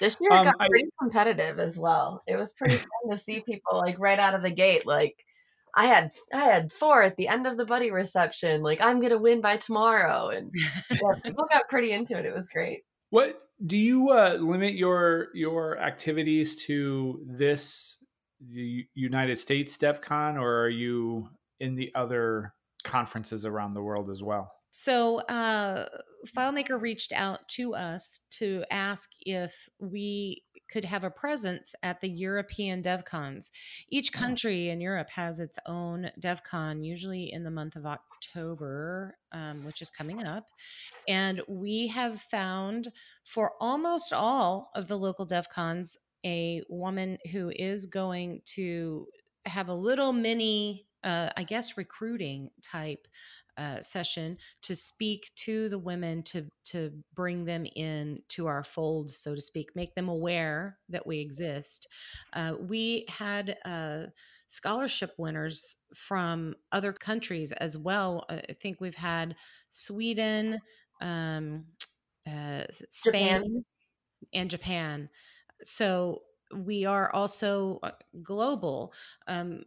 [0.00, 2.22] This year um, got pretty competitive as well.
[2.26, 4.86] It was pretty fun to see people like right out of the gate.
[4.86, 5.16] Like
[5.74, 8.62] I had I had four at the end of the buddy reception.
[8.62, 10.50] Like I'm gonna win by tomorrow, and
[10.90, 12.26] yeah, people got pretty into it.
[12.26, 12.82] It was great.
[13.10, 17.96] What do you uh, limit your your activities to this
[18.40, 21.28] the United States DevCon, or are you
[21.60, 24.52] in the other conferences around the world as well?
[24.70, 25.86] So, uh,
[26.26, 32.08] FileMaker reached out to us to ask if we could have a presence at the
[32.08, 33.50] European DevCons.
[33.90, 34.18] Each oh.
[34.18, 39.80] country in Europe has its own DevCon, usually in the month of October, um, which
[39.80, 40.44] is coming up.
[41.06, 42.88] And we have found
[43.24, 49.06] for almost all of the local DevCons a woman who is going to
[49.46, 53.06] have a little mini, uh, I guess, recruiting type
[53.58, 59.16] uh, session to speak to the women to to bring them in to our folds,
[59.16, 61.88] so to speak, make them aware that we exist.
[62.32, 64.04] Uh, we had uh,
[64.46, 68.24] scholarship winners from other countries as well.
[68.28, 69.34] I think we've had
[69.70, 70.60] Sweden,
[71.00, 71.64] um,
[72.26, 73.64] uh, Spain, Japan.
[74.32, 75.08] and Japan.
[75.64, 76.22] So
[76.54, 77.90] we are also uh,
[78.22, 78.92] global.
[79.26, 79.64] Um,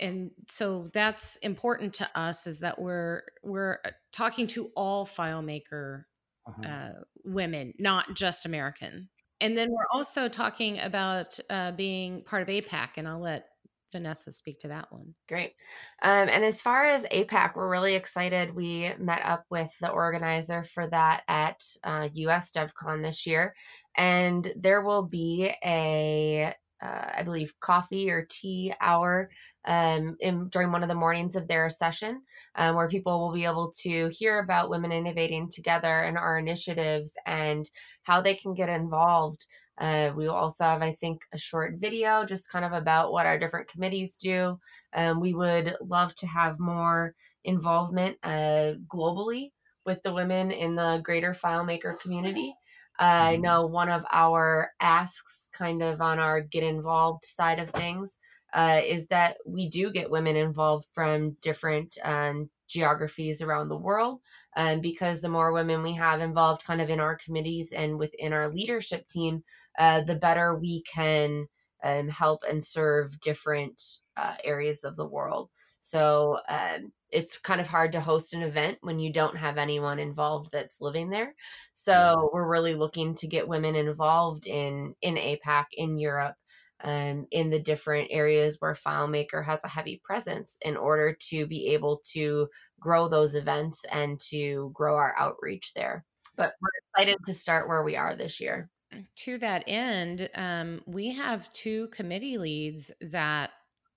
[0.00, 6.04] and so that's important to us is that we're we're uh, talking to all filemaker
[6.48, 6.68] uh-huh.
[6.68, 6.92] uh,
[7.24, 9.08] women not just american.
[9.42, 13.46] And then we're also talking about uh, being part of apac and i'll let
[13.92, 15.14] vanessa speak to that one.
[15.28, 15.54] Great.
[16.02, 18.54] Um, and as far as apac we're really excited.
[18.54, 23.54] We met up with the organizer for that at uh, us devcon this year
[23.96, 29.30] and there will be a uh, I believe, coffee or tea hour
[29.66, 32.22] um, in, during one of the mornings of their session,
[32.56, 37.12] um, where people will be able to hear about women innovating together and our initiatives
[37.26, 37.70] and
[38.02, 39.46] how they can get involved.
[39.78, 43.26] Uh, we will also have, I think, a short video just kind of about what
[43.26, 44.58] our different committees do.
[44.92, 47.14] Um, we would love to have more
[47.44, 49.52] involvement uh, globally
[49.86, 52.54] with the women in the greater FileMaker community.
[53.00, 53.42] I mm-hmm.
[53.42, 58.18] know one of our asks, kind of on our get involved side of things,
[58.52, 64.20] uh, is that we do get women involved from different um, geographies around the world.
[64.56, 68.32] Um, because the more women we have involved, kind of in our committees and within
[68.32, 69.44] our leadership team,
[69.78, 71.46] uh, the better we can
[71.84, 73.80] um, help and serve different
[74.16, 75.48] uh, areas of the world.
[75.80, 79.98] So um, it's kind of hard to host an event when you don't have anyone
[79.98, 81.34] involved that's living there.
[81.74, 86.36] So we're really looking to get women involved in in APAC in Europe
[86.82, 91.68] um, in the different areas where FileMaker has a heavy presence in order to be
[91.68, 96.04] able to grow those events and to grow our outreach there.
[96.36, 98.70] But we're excited to start where we are this year.
[99.16, 103.50] To that end, um, we have two committee leads that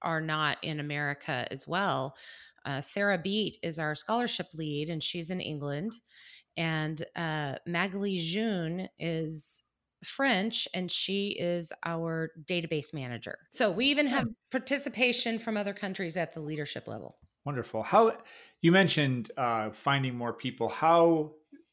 [0.03, 2.15] are not in America as well.
[2.65, 5.91] Uh, Sarah Beat is our scholarship lead, and she's in England.
[6.55, 9.63] And uh, Magali June is
[10.03, 13.37] French, and she is our database manager.
[13.51, 17.17] So we even have participation from other countries at the leadership level.
[17.45, 17.83] Wonderful.
[17.83, 18.17] How
[18.61, 20.69] you mentioned uh, finding more people.
[20.69, 21.31] How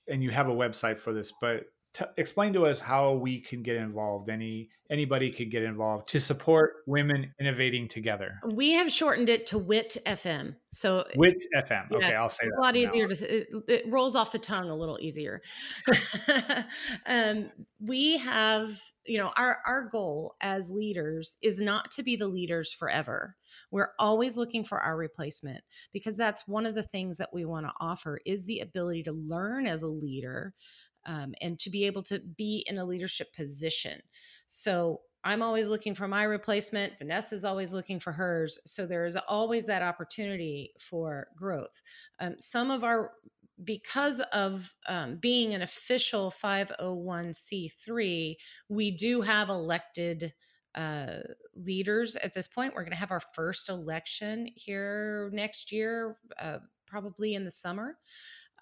[0.09, 3.63] and you have a website for this, but t- explain to us how we can
[3.63, 4.29] get involved.
[4.29, 8.41] Any anybody could get involved to support women innovating together.
[8.53, 10.57] We have shortened it to WIT FM.
[10.73, 11.87] So WIT FM.
[11.91, 12.59] Yeah, okay, I'll say that.
[12.59, 13.15] A lot easier now.
[13.15, 15.41] to it, it, rolls off the tongue a little easier.
[17.07, 17.51] um,
[17.81, 18.73] we have,
[19.07, 23.37] you know, our our goal as leaders is not to be the leaders forever.
[23.73, 27.67] We're always looking for our replacement because that's one of the things that we want
[27.67, 30.55] to offer is the ability to learn as a leader
[31.07, 34.01] um, and to be able to be in a leadership position.
[34.47, 36.95] So I'm always looking for my replacement.
[36.99, 38.59] Vanessa's always looking for hers.
[38.65, 41.83] So there is always that opportunity for growth.
[42.21, 43.13] Um, some of our
[43.63, 48.37] because of um, being an official 501c3,
[48.71, 50.33] we do have elected
[50.75, 51.19] uh,
[51.55, 52.75] leaders at this point.
[52.75, 57.99] We're going to have our first election here next year, uh, probably in the summer.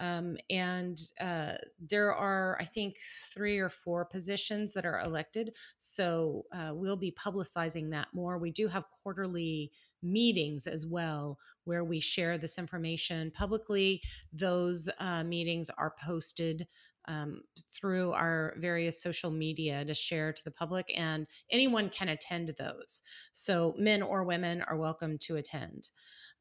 [0.01, 2.97] Um, and uh, there are, I think,
[3.33, 5.57] three or four positions that are elected.
[5.79, 8.39] So uh, we'll be publicizing that more.
[8.39, 14.01] We do have quarterly meetings as well where we share this information publicly.
[14.33, 16.67] Those uh, meetings are posted.
[17.07, 17.41] Um,
[17.73, 23.01] through our various social media to share to the public, and anyone can attend those.
[23.33, 25.89] So, men or women are welcome to attend.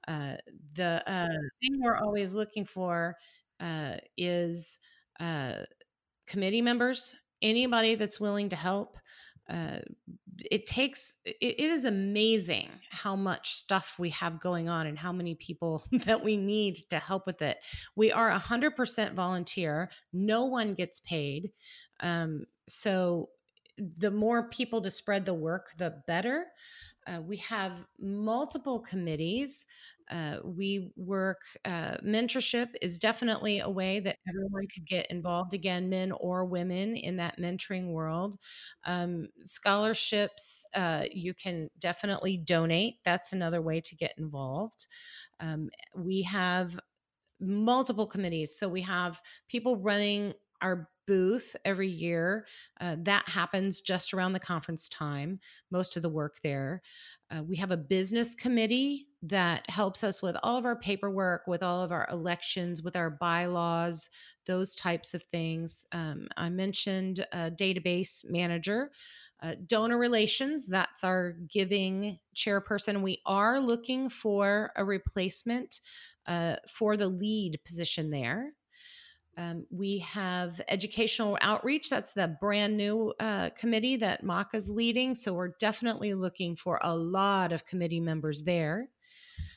[0.10, 0.36] Uh,
[0.76, 3.16] the uh, thing we're always looking for
[3.60, 4.80] uh, is
[5.20, 5.54] uh,
[6.26, 8.98] committee members, anybody that's willing to help.
[9.50, 9.80] Uh,
[10.52, 15.12] it takes it, it is amazing how much stuff we have going on and how
[15.12, 17.58] many people that we need to help with it.
[17.96, 19.90] We are 100% volunteer.
[20.12, 21.52] No one gets paid.
[22.02, 23.30] Um, so
[23.78, 26.48] the more people to spread the work the better.
[27.06, 29.66] Uh, we have multiple committees
[30.10, 35.90] uh, we work, uh, mentorship is definitely a way that everyone could get involved again,
[35.90, 38.38] men or women in that mentoring world.
[38.86, 42.96] Um, scholarships, uh, you can definitely donate.
[43.06, 44.88] That's another way to get involved.
[45.40, 46.80] Um, we have
[47.40, 48.58] multiple committees.
[48.58, 52.48] So we have people running our booth every year.
[52.82, 55.40] Uh, that happens just around the conference time,
[55.72, 56.82] most of the work there.
[57.30, 61.62] Uh, we have a business committee that helps us with all of our paperwork, with
[61.62, 64.10] all of our elections, with our bylaws,
[64.46, 65.86] those types of things.
[65.92, 68.92] Um, I mentioned a database manager.
[69.44, 73.02] Uh, donor relations, that's our giving chairperson.
[73.02, 75.82] We are looking for a replacement
[76.26, 78.54] uh, for the lead position there.
[79.38, 81.90] Um, we have educational outreach.
[81.90, 85.14] That's the brand new uh, committee that Maka is leading.
[85.14, 88.90] So we're definitely looking for a lot of committee members there.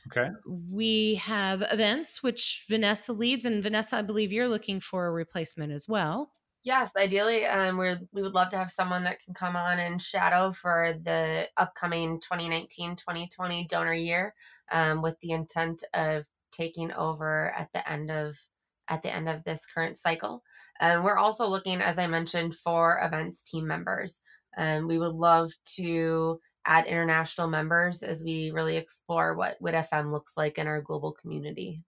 [0.07, 0.29] Okay.
[0.45, 3.45] We have events, which Vanessa leads.
[3.45, 6.31] And Vanessa, I believe you're looking for a replacement as well.
[6.63, 9.99] Yes, ideally, um, we we would love to have someone that can come on and
[9.99, 14.35] shadow for the upcoming 2019-2020 donor year,
[14.71, 18.37] um, with the intent of taking over at the end of
[18.91, 20.43] at the end of this current cycle.
[20.79, 24.19] And we're also looking, as I mentioned, for events team members.
[24.57, 30.11] And we would love to add international members as we really explore what WIT FM
[30.11, 31.81] looks like in our global community.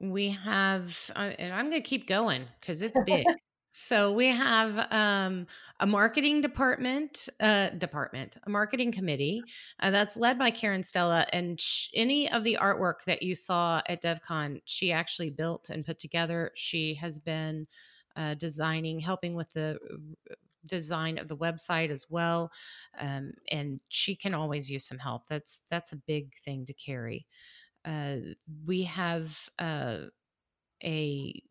[0.00, 3.26] We have, uh, and I'm going to keep going because it's big.
[3.74, 5.46] So we have um,
[5.80, 9.46] a marketing department, uh, department, a marketing committee
[9.80, 13.80] uh, that's led by Karen Stella, and sh- any of the artwork that you saw
[13.88, 16.52] at DevCon, she actually built and put together.
[16.54, 17.66] She has been
[18.14, 19.78] uh, designing, helping with the
[20.30, 20.34] uh,
[20.66, 22.52] design of the website as well,
[22.98, 25.28] um, and she can always use some help.
[25.28, 27.26] That's that's a big thing to carry.
[27.86, 28.18] Uh,
[28.66, 30.06] we have uh,
[30.82, 31.42] a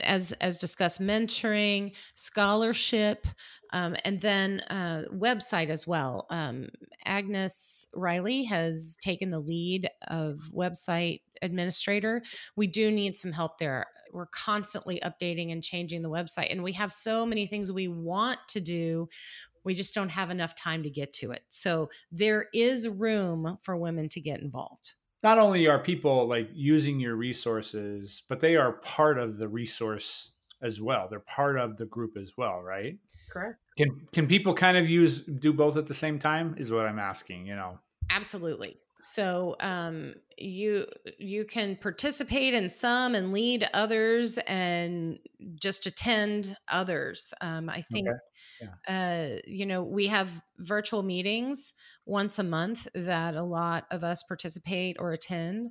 [0.00, 3.26] as as discussed mentoring scholarship
[3.72, 6.26] um, and then uh, website as well.
[6.30, 6.68] Um,
[7.04, 12.22] agnes riley has taken the lead of website administrator.
[12.56, 13.86] We do need some help there.
[14.12, 18.38] We're constantly updating and changing the website and we have so many things we want
[18.48, 19.08] to do.
[19.64, 21.42] We just don't have enough time to get to it.
[21.50, 24.94] So there is room for women to get involved
[25.26, 30.30] not only are people like using your resources, but they are part of the resource
[30.62, 31.08] as well.
[31.10, 32.96] They're part of the group as well, right?
[33.28, 33.58] Correct.
[33.76, 36.54] Can can people kind of use do both at the same time?
[36.58, 37.44] Is what I'm asking.
[37.44, 37.80] You know.
[38.08, 38.78] Absolutely.
[39.06, 40.86] So um, you
[41.18, 45.20] you can participate in some and lead others, and
[45.54, 47.32] just attend others.
[47.40, 48.68] Um, I think okay.
[48.88, 49.36] yeah.
[49.36, 51.72] uh, you know we have virtual meetings
[52.04, 55.68] once a month that a lot of us participate or attend.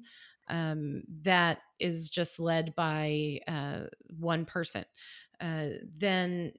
[0.47, 4.85] Um, that is just led by uh, one person.
[5.41, 5.69] Uh,
[5.99, 6.53] then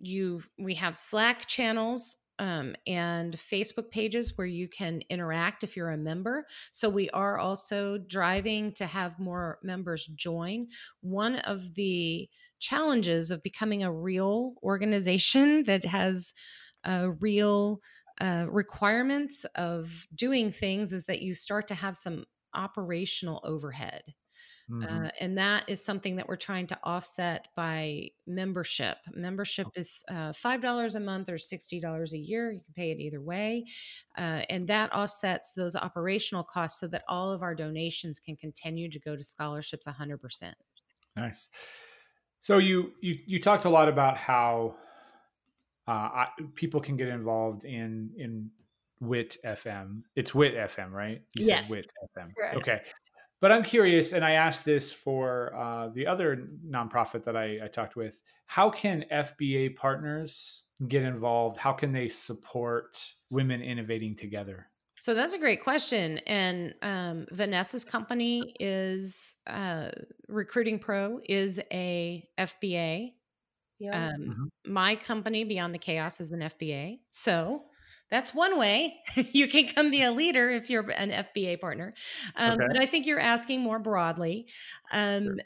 [0.00, 5.90] you we have Slack channels um, and Facebook pages where you can interact if you're
[5.90, 6.46] a member.
[6.72, 10.68] So we are also driving to have more members join.
[11.00, 12.28] One of the
[12.58, 16.34] challenges of becoming a real organization that has
[16.84, 17.80] a real
[18.20, 22.24] uh, requirements of doing things is that you start to have some
[22.54, 24.02] operational overhead.
[24.70, 25.04] Mm-hmm.
[25.04, 28.96] Uh, and that is something that we're trying to offset by membership.
[29.12, 32.50] Membership is uh, $5 a month or $60 a year.
[32.50, 33.66] You can pay it either way.
[34.16, 38.90] Uh, and that offsets those operational costs so that all of our donations can continue
[38.90, 40.52] to go to scholarships 100%.
[41.16, 41.50] Nice.
[42.40, 44.76] So you, you, you talked a lot about how
[45.86, 48.50] uh, I, people can get involved in, in
[49.00, 50.02] WIT FM.
[50.16, 51.20] It's WIT FM, right?
[51.36, 51.68] You yes.
[51.68, 51.86] WIT
[52.16, 52.30] FM.
[52.40, 52.56] Right.
[52.56, 52.80] Okay.
[53.44, 57.68] But I'm curious, and I asked this for uh, the other nonprofit that I, I
[57.68, 58.18] talked with.
[58.46, 61.58] How can FBA partners get involved?
[61.58, 64.68] How can they support women innovating together?
[64.98, 66.16] So that's a great question.
[66.26, 69.90] And um, Vanessa's company is uh,
[70.26, 73.12] Recruiting Pro is a FBA.
[73.78, 74.06] Yeah.
[74.06, 74.72] Um, mm-hmm.
[74.72, 77.00] My company, Beyond the Chaos, is an FBA.
[77.10, 77.64] So
[78.10, 79.00] that's one way
[79.32, 81.94] you can come be a leader if you're an FBA partner.
[82.36, 82.66] Um, okay.
[82.68, 84.46] But I think you're asking more broadly.
[84.92, 85.36] Um, sure.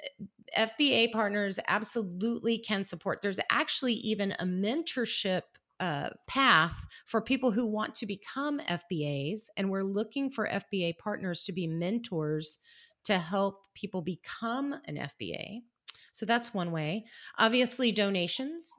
[0.57, 3.21] FBA partners absolutely can support.
[3.23, 5.43] There's actually even a mentorship
[5.81, 11.45] uh, path for people who want to become FBAs, and we're looking for FBA partners
[11.45, 12.59] to be mentors
[13.05, 15.61] to help people become an FBA.
[16.13, 17.05] So that's one way.
[17.39, 18.71] Obviously, donations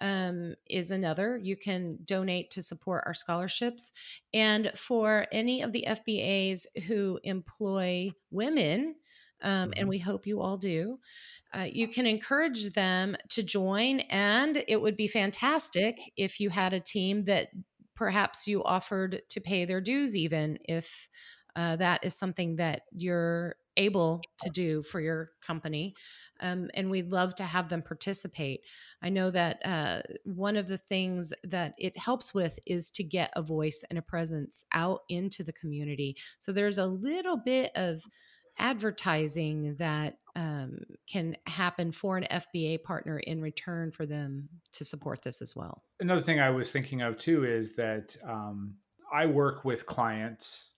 [0.00, 1.36] um, is another.
[1.36, 3.92] You can donate to support our scholarships.
[4.32, 8.96] And for any of the FBAs who employ women,
[9.42, 9.88] um, and mm-hmm.
[9.88, 10.98] we hope you all do.
[11.52, 16.72] Uh, you can encourage them to join, and it would be fantastic if you had
[16.72, 17.48] a team that
[17.94, 21.08] perhaps you offered to pay their dues, even if
[21.54, 25.94] uh, that is something that you're able to do for your company.
[26.40, 28.60] Um, and we'd love to have them participate.
[29.02, 33.32] I know that uh, one of the things that it helps with is to get
[33.36, 36.16] a voice and a presence out into the community.
[36.38, 38.04] So there's a little bit of
[38.58, 45.22] advertising that um, can happen for an FBA partner in return for them to support
[45.22, 45.82] this as well.
[46.00, 48.74] Another thing I was thinking of too is that um,
[49.12, 50.70] I work with clients.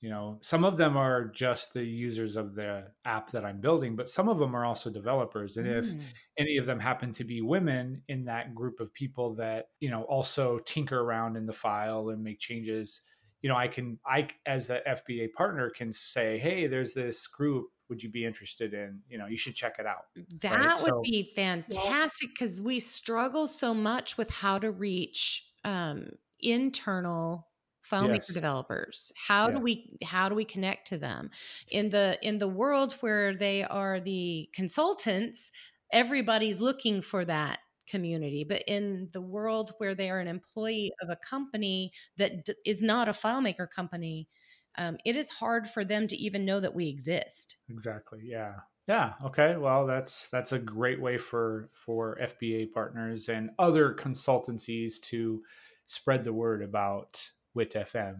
[0.00, 3.96] You know, some of them are just the users of the app that I'm building,
[3.96, 5.58] but some of them are also developers.
[5.58, 5.78] And mm.
[5.78, 5.92] if
[6.38, 10.04] any of them happen to be women in that group of people that, you know,
[10.04, 13.02] also tinker around in the file and make changes,
[13.42, 17.66] you know, I can, I, as the FBA partner, can say, hey, there's this group.
[17.90, 20.04] Would you be interested in, you know, you should check it out.
[20.40, 20.68] That right?
[20.68, 27.49] would so, be fantastic because we struggle so much with how to reach um, internal
[27.90, 28.32] FileMaker yes.
[28.32, 29.54] developers how yeah.
[29.54, 31.30] do we how do we connect to them
[31.68, 35.50] in the in the world where they are the consultants
[35.92, 37.58] everybody's looking for that
[37.90, 38.44] community.
[38.44, 42.80] But in the world where they are an employee of a company that d- is
[42.80, 44.28] not a FileMaker company,
[44.78, 47.56] um, it is hard for them to even know that we exist.
[47.68, 48.20] Exactly.
[48.22, 48.54] Yeah.
[48.86, 49.14] Yeah.
[49.26, 49.56] Okay.
[49.56, 55.42] Well, that's that's a great way for for FBA partners and other consultancies to
[55.86, 58.16] spread the word about WIT FM.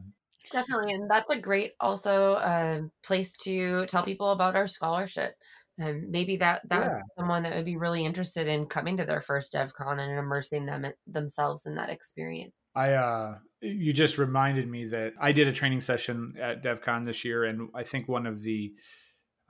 [0.53, 5.35] Definitely, and that's a great also uh, place to tell people about our scholarship
[5.81, 7.01] and maybe that that yeah.
[7.19, 10.87] someone that would be really interested in coming to their first DevCon and immersing them
[11.07, 12.53] themselves in that experience.
[12.75, 17.25] I uh you just reminded me that I did a training session at DevCon this
[17.25, 18.73] year, and I think one of the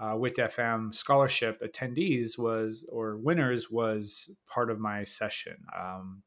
[0.01, 5.57] uh, WIT FM scholarship attendees was or winners was part of my session.
[5.79, 6.23] Um,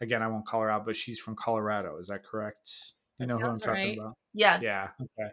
[0.00, 1.98] again, I won't call her out, but she's from Colorado.
[1.98, 2.70] Is that correct?
[3.18, 3.98] You know who I'm talking right.
[3.98, 4.14] about?
[4.32, 4.62] Yes.
[4.62, 4.88] Yeah.
[5.00, 5.30] Okay.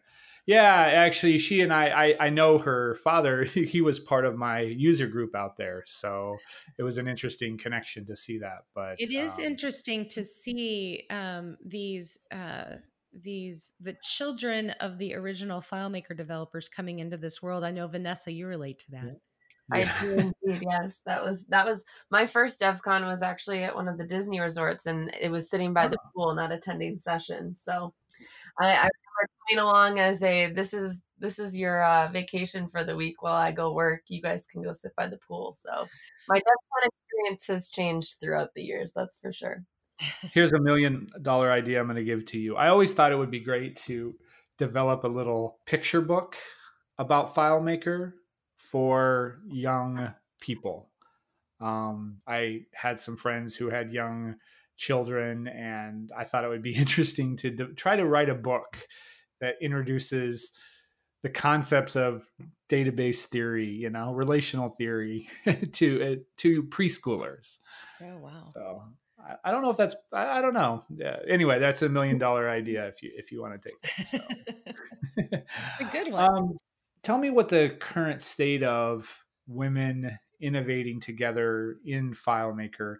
[0.47, 3.43] Yeah, actually, she and I, I, I know her father.
[3.53, 6.36] He was part of my user group out there, so
[6.78, 8.66] it was an interesting connection to see that.
[8.74, 12.76] But it is um, interesting to see um, these uh,
[13.14, 17.64] these the children of the original FileMaker developers coming into this world.
[17.64, 19.20] I know Vanessa, you relate to that.
[19.72, 20.11] I do
[20.43, 20.63] indeed.
[20.69, 24.39] Yes, that was that was my first DevCon was actually at one of the Disney
[24.39, 26.09] resorts, and it was sitting by the oh.
[26.13, 27.61] pool, not attending sessions.
[27.63, 27.93] So
[28.59, 32.84] I, I remember coming along as a this is this is your uh, vacation for
[32.84, 34.03] the week while I go work.
[34.07, 35.55] You guys can go sit by the pool.
[35.61, 35.88] So
[36.28, 38.91] my DevCon experience has changed throughout the years.
[38.93, 39.63] That's for sure.
[40.34, 42.55] Here's a million dollar idea I'm going to give to you.
[42.55, 44.15] I always thought it would be great to
[44.57, 46.38] develop a little picture book
[46.97, 48.13] about FileMaker
[48.72, 50.89] for young people.
[51.59, 54.36] Um, I had some friends who had young
[54.78, 58.88] children, and I thought it would be interesting to d- try to write a book
[59.41, 60.51] that introduces
[61.24, 62.24] the concepts of
[62.69, 65.30] database theory, you know, relational theory
[65.74, 67.57] to uh, to preschoolers.
[68.01, 68.41] Oh wow!
[68.53, 68.84] So
[69.19, 70.84] I, I don't know if that's I, I don't know.
[70.89, 71.17] Yeah.
[71.28, 74.07] Anyway, that's a million dollar idea if you if you want to take it.
[74.07, 75.38] So.
[75.80, 76.24] a good one.
[76.24, 76.57] Um,
[77.04, 82.97] tell me what the current state of women innovating together in FileMaker,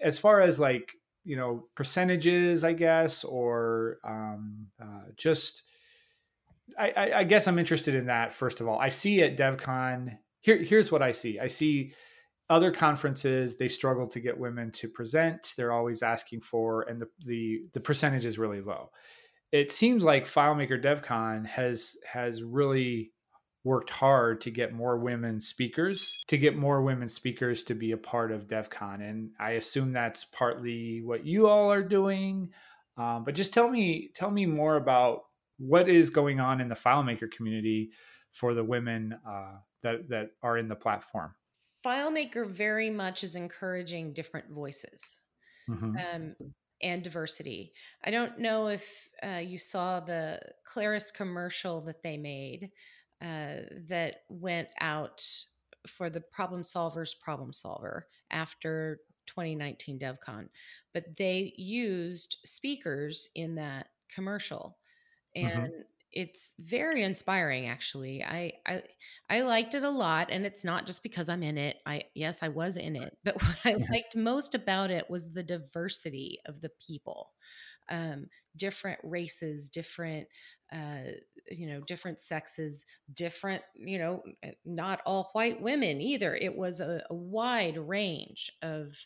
[0.00, 0.92] as far as like
[1.24, 5.62] you know percentages, I guess, or um, uh, just.
[6.78, 8.32] I, I, I guess I'm interested in that.
[8.32, 10.16] First of all, I see at DevCon.
[10.40, 11.38] Here, here's what I see.
[11.38, 11.92] I see
[12.50, 15.52] other conferences they struggle to get women to present.
[15.56, 18.90] They're always asking for, and the the the percentage is really low.
[19.52, 23.12] It seems like FileMaker DevCon has has really
[23.64, 27.96] worked hard to get more women speakers, to get more women speakers to be a
[27.96, 29.00] part of DevCon.
[29.00, 32.50] And I assume that's partly what you all are doing.
[32.98, 35.22] Um, but just tell me, tell me more about
[35.58, 37.90] what is going on in the FileMaker community
[38.32, 41.34] for the women uh, that that are in the platform.
[41.84, 45.18] FileMaker very much is encouraging different voices.
[45.68, 45.96] Mm-hmm.
[45.96, 46.34] Um,
[46.82, 47.72] and diversity.
[48.04, 52.70] I don't know if uh, you saw the Claris commercial that they made
[53.24, 55.24] uh, that went out
[55.86, 60.48] for the problem solvers problem solver after 2019 devcon
[60.92, 64.76] but they used speakers in that commercial
[65.36, 65.46] mm-hmm.
[65.46, 65.80] and mm-hmm.
[66.12, 68.82] it's very inspiring actually I, I
[69.30, 72.42] i liked it a lot and it's not just because i'm in it i yes
[72.42, 76.60] i was in it but what i liked most about it was the diversity of
[76.60, 77.32] the people
[77.90, 78.26] um,
[78.56, 80.26] different races, different,
[80.72, 81.12] uh,
[81.50, 86.34] you know, different sexes, different, you know, eh, not all white women either.
[86.34, 88.96] It was a, a wide range of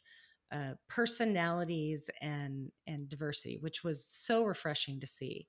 [0.52, 5.46] uh, personalities and and diversity, which was so refreshing to see.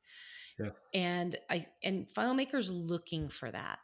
[0.59, 0.71] Yeah.
[0.93, 3.79] And I and FileMaker's looking for that.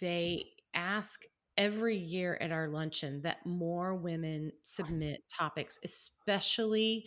[0.00, 1.22] they ask
[1.56, 7.06] every year at our luncheon that more women submit topics, especially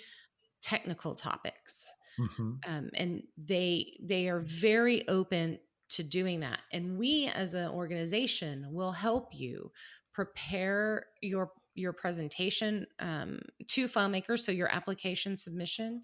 [0.62, 1.92] technical topics.
[2.20, 2.52] Mm-hmm.
[2.68, 5.60] Um, and they they are very open
[5.90, 6.60] to doing that.
[6.72, 9.72] And we as an organization will help you
[10.14, 16.04] prepare your your presentation um, to FileMaker, so your application submission,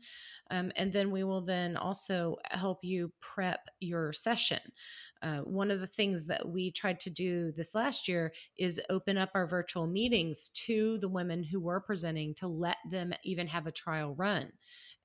[0.51, 4.59] um, and then we will then also help you prep your session.
[5.21, 9.17] Uh, one of the things that we tried to do this last year is open
[9.17, 13.67] up our virtual meetings to the women who were presenting to let them even have
[13.67, 14.51] a trial run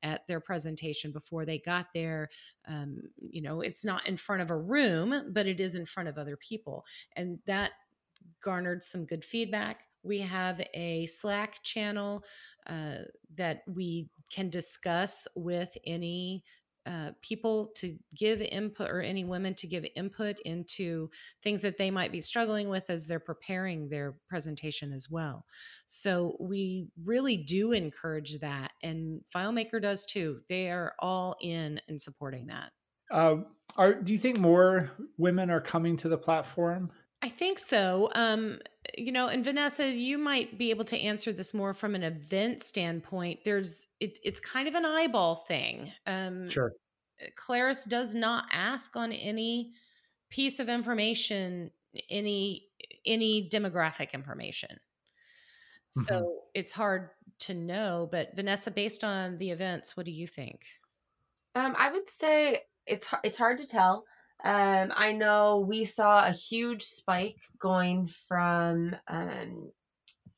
[0.02, 2.28] at their presentation before they got there.
[2.66, 6.08] Um, you know, it's not in front of a room, but it is in front
[6.08, 6.84] of other people.
[7.16, 7.72] And that
[8.42, 9.84] garnered some good feedback.
[10.03, 12.24] We have a Slack channel
[12.66, 12.98] uh,
[13.36, 16.44] that we can discuss with any
[16.84, 21.09] uh, people to give input or any women to give input into
[21.40, 25.46] things that they might be struggling with as they're preparing their presentation as well.
[25.86, 30.40] So we really do encourage that, and FileMaker does too.
[30.48, 32.72] They are all in and supporting that.
[33.12, 33.42] Uh,
[33.76, 36.90] are do you think more women are coming to the platform?
[37.22, 38.11] I think so.
[38.16, 38.59] Um,
[38.97, 42.62] you know, and Vanessa, you might be able to answer this more from an event
[42.62, 43.41] standpoint.
[43.45, 45.93] There's it, it's kind of an eyeball thing.
[46.07, 46.72] Um, sure.
[47.37, 49.72] Claris does not ask on any
[50.30, 51.70] piece of information
[52.11, 52.68] any
[53.05, 54.70] any demographic information.
[55.97, 56.03] Mm-hmm.
[56.03, 57.11] So it's hard
[57.41, 58.09] to know.
[58.11, 60.64] But Vanessa, based on the events, what do you think?
[61.55, 64.05] Um, I would say it's it's hard to tell.
[64.45, 69.70] Um, I know we saw a huge spike going from um,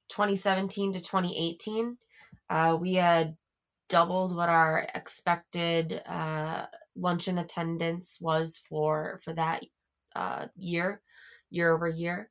[0.09, 1.97] 2017 to 2018.
[2.51, 3.37] Uh, we had
[3.89, 9.65] doubled what our expected uh, luncheon attendance was for for that
[10.15, 11.01] uh, year,
[11.51, 12.31] year over year.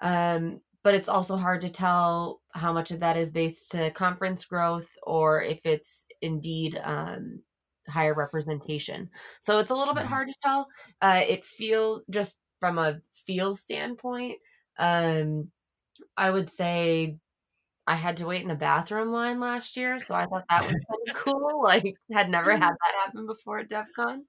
[0.00, 4.44] Um, but it's also hard to tell how much of that is based to conference
[4.44, 7.40] growth or if it's indeed um,
[7.88, 9.10] higher representation.
[9.40, 10.12] So it's a little bit mm-hmm.
[10.12, 10.68] hard to tell.
[11.00, 14.38] Uh, it feels just from a feel standpoint.
[14.78, 15.50] Um,
[16.16, 17.18] I would say
[17.88, 20.72] I had to wait in a bathroom line last year, so I thought that was
[20.72, 21.62] kind of cool.
[21.62, 24.24] Like, had never had that happen before at DEF CON.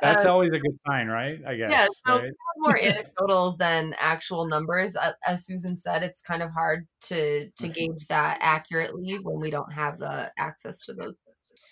[0.00, 1.40] That's uh, always a good sign, right?
[1.44, 1.72] I guess.
[1.72, 2.32] Yeah, so right?
[2.58, 4.96] more anecdotal than actual numbers.
[5.26, 9.72] As Susan said, it's kind of hard to to gauge that accurately when we don't
[9.72, 11.14] have the access to those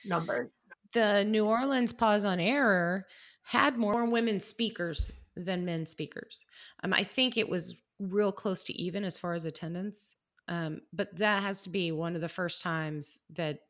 [0.05, 0.51] numbers
[0.93, 3.07] the New Orleans Pause on Error
[3.43, 6.45] had more women speakers than men speakers.
[6.83, 10.17] Um, I think it was real close to even as far as attendance.
[10.49, 13.61] Um, but that has to be one of the first times that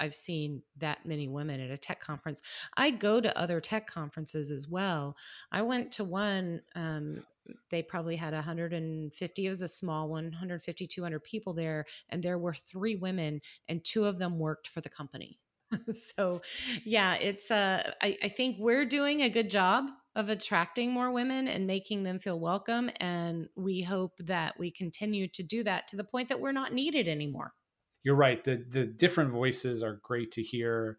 [0.00, 2.40] I've seen that many women at a tech conference.
[2.76, 5.16] I go to other tech conferences as well.
[5.50, 7.24] I went to one, um,
[7.70, 11.84] they probably had 150, it was a small one, 150, 200 people there.
[12.08, 15.38] And there were three women, and two of them worked for the company.
[15.92, 16.40] so
[16.84, 21.48] yeah it's uh I, I think we're doing a good job of attracting more women
[21.48, 25.96] and making them feel welcome and we hope that we continue to do that to
[25.96, 27.52] the point that we're not needed anymore.
[28.02, 30.98] You're right the the different voices are great to hear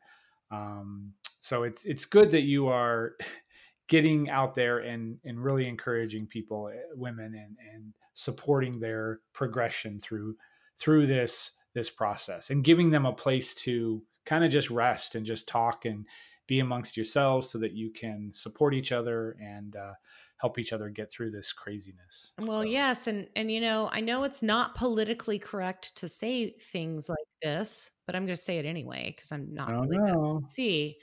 [0.52, 3.14] um, so it's it's good that you are
[3.90, 10.00] getting out there and and really encouraging people eh, women and and supporting their progression
[10.00, 10.36] through
[10.80, 15.26] through this this process and giving them a place to kind of just rest and
[15.26, 16.06] just talk and
[16.48, 19.94] be amongst yourselves so that you can support each other and uh,
[20.38, 22.32] help each other get through this craziness.
[22.38, 22.62] Well, so.
[22.64, 27.18] yes, and and you know, I know it's not politically correct to say things like
[27.42, 30.42] this, but I'm going to say it anyway because I'm not really no.
[30.50, 30.98] see.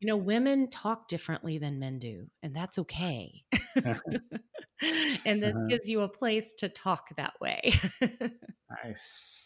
[0.00, 3.44] You know, women talk differently than men do, and that's okay.
[3.76, 5.66] and this uh-huh.
[5.68, 7.72] gives you a place to talk that way.
[8.84, 9.43] nice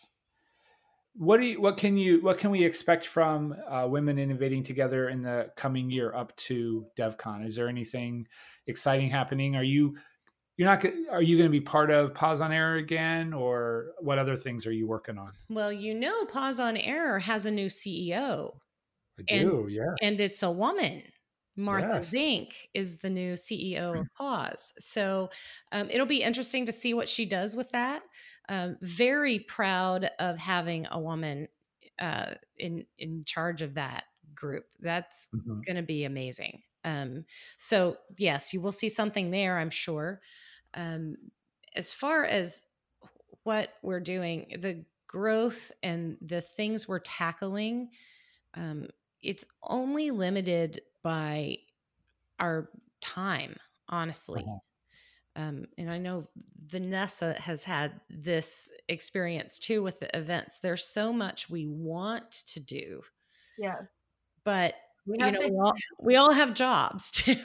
[1.18, 5.08] what do you, what can you what can we expect from uh, women innovating together
[5.08, 8.26] in the coming year up to devcon is there anything
[8.68, 9.96] exciting happening are you
[10.56, 14.18] you're not are you going to be part of pause on error again or what
[14.18, 17.66] other things are you working on well you know pause on error has a new
[17.66, 18.54] ceo
[19.18, 19.86] I do, and, yes.
[20.00, 21.02] and it's a woman
[21.56, 22.08] Martha yes.
[22.10, 24.74] Zink is the new CEO of Pause.
[24.78, 25.30] So
[25.72, 28.02] um, it'll be interesting to see what she does with that
[28.48, 31.48] um, very proud of having a woman
[31.98, 34.64] uh, in in charge of that group.
[34.80, 35.60] That's mm-hmm.
[35.66, 36.62] going to be amazing.
[36.84, 37.24] Um,
[37.58, 40.20] so yes, you will see something there, I'm sure.
[40.74, 41.16] Um,
[41.74, 42.66] as far as
[43.42, 47.90] what we're doing, the growth and the things we're tackling,
[48.54, 48.88] um,
[49.22, 51.56] it's only limited by
[52.38, 52.70] our
[53.00, 53.56] time,
[53.88, 54.44] honestly.
[54.46, 55.42] Uh-huh.
[55.42, 56.28] um, and I know
[56.68, 60.58] Vanessa has had this experience too with the events.
[60.62, 63.02] There's so much we want to do.
[63.58, 63.76] Yeah.
[64.44, 64.74] But
[65.06, 67.40] we you know, we all, we all have jobs too.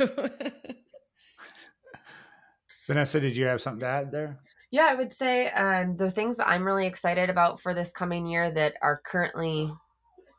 [2.88, 4.39] Vanessa, did you have something to add there?
[4.71, 8.26] Yeah, I would say um, the things that I'm really excited about for this coming
[8.26, 9.71] year that are currently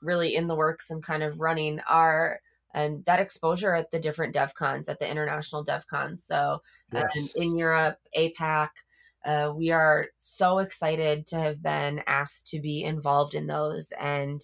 [0.02, 2.40] really in the works and kind of running are
[2.74, 6.18] and that exposure at the different DevCons, at the international DevCons.
[6.18, 6.60] So
[6.92, 7.16] um, yes.
[7.16, 8.68] um, in Europe, APAC,
[9.24, 14.42] uh, we are so excited to have been asked to be involved in those, and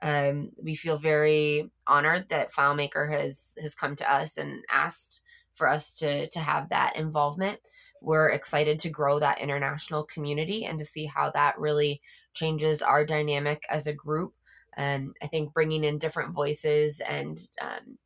[0.00, 5.20] um, we feel very honored that FileMaker has has come to us and asked
[5.54, 7.58] for us to to have that involvement.
[8.00, 12.00] We're excited to grow that international community and to see how that really
[12.32, 14.32] changes our dynamic as a group
[14.76, 17.98] and I think bringing in different voices and um,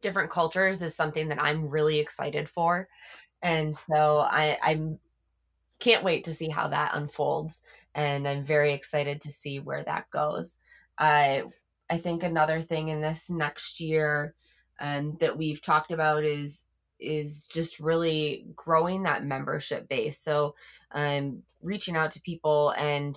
[0.00, 2.88] different cultures is something that I'm really excited for.
[3.42, 4.98] And so I, I'm
[5.80, 7.60] can't wait to see how that unfolds.
[7.94, 10.56] And I'm very excited to see where that goes.
[10.98, 11.44] I
[11.90, 14.34] I think another thing in this next year
[14.80, 16.64] um, that we've talked about is
[17.00, 20.18] is just really growing that membership base.
[20.18, 20.54] So
[20.92, 23.16] um, reaching out to people and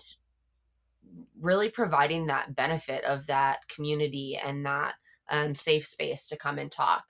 [1.39, 4.95] really providing that benefit of that community and that
[5.29, 7.03] um, safe space to come and talk.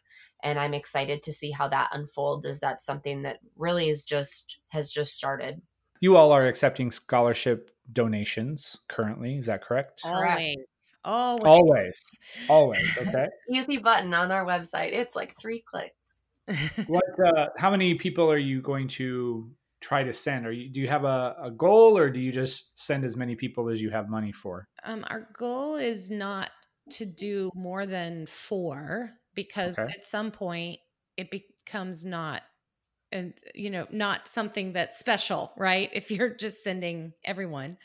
[0.43, 4.59] And i'm excited to see how that unfolds Is that something that really is just
[4.69, 5.61] has just started.
[5.99, 10.01] You all are accepting scholarship donations currently is that correct?
[10.03, 10.65] Always.
[11.03, 11.45] Always.
[11.47, 12.01] Always.
[12.49, 13.27] Always okay.
[13.51, 14.93] Easy button on our website.
[14.93, 15.93] It's like three clicks.
[16.87, 19.51] What uh, how many people are you going to
[19.81, 20.45] try to send?
[20.45, 23.69] Or do you have a, a goal, or do you just send as many people
[23.69, 24.67] as you have money for?
[24.83, 26.51] Um, our goal is not
[26.91, 29.91] to do more than four because okay.
[29.93, 30.79] at some point
[31.17, 32.41] it becomes not
[33.11, 37.77] and you know not something that's special right if you're just sending everyone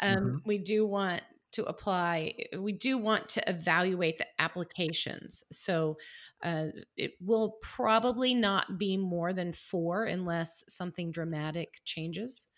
[0.00, 0.36] um, mm-hmm.
[0.44, 1.22] we do want
[1.52, 5.44] to apply we do want to evaluate the applications.
[5.50, 5.98] So
[6.42, 12.48] uh, it will probably not be more than four unless something dramatic changes.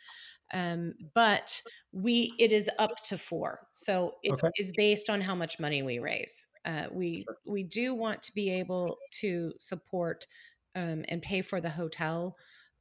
[0.55, 1.63] Um, but
[1.93, 3.67] we it is up to four.
[3.73, 4.51] So it okay.
[4.59, 6.47] is based on how much money we raise.
[6.65, 10.27] Uh, we we do want to be able to support
[10.75, 12.37] um, and pay for the hotel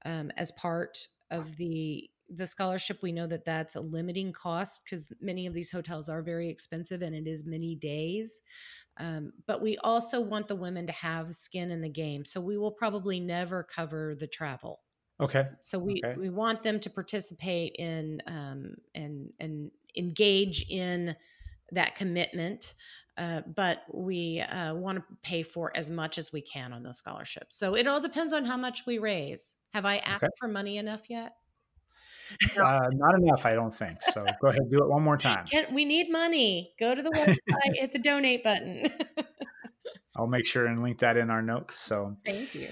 [0.06, 0.98] um, as part
[1.30, 5.72] of the the scholarship we know that that's a limiting cost because many of these
[5.72, 8.42] hotels are very expensive and it is many days
[8.98, 12.58] um, but we also want the women to have skin in the game so we
[12.58, 14.82] will probably never cover the travel.
[15.20, 15.46] Okay.
[15.62, 16.20] So we okay.
[16.20, 21.16] we want them to participate in um, and and engage in
[21.72, 22.74] that commitment
[23.18, 26.98] uh, but we uh, want to pay for as much as we can on those
[26.98, 27.58] scholarships.
[27.58, 29.58] So it all depends on how much we raise.
[29.74, 30.32] Have i asked okay.
[30.40, 31.34] for money enough yet
[32.58, 34.02] uh, not enough, I don't think.
[34.02, 35.46] So go ahead, do it one more time.
[35.46, 36.74] Can, we need money.
[36.80, 37.38] Go to the website,
[37.76, 38.90] hit the donate button.
[40.16, 41.80] I'll make sure and link that in our notes.
[41.80, 42.70] So thank you.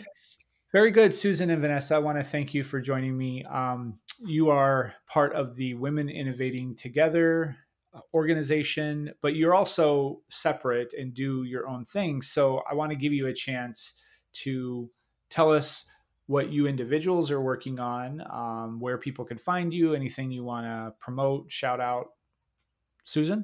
[0.72, 1.96] Very good, Susan and Vanessa.
[1.96, 3.44] I want to thank you for joining me.
[3.46, 7.58] Um, you are part of the Women Innovating Together
[7.92, 12.22] uh, organization, but you're also separate and do your own thing.
[12.22, 13.96] So I want to give you a chance
[14.34, 14.92] to
[15.32, 15.86] tell us
[16.30, 20.64] what you individuals are working on, um, where people can find you, anything you want
[20.64, 22.10] to promote, shout out.
[23.04, 23.44] Susan?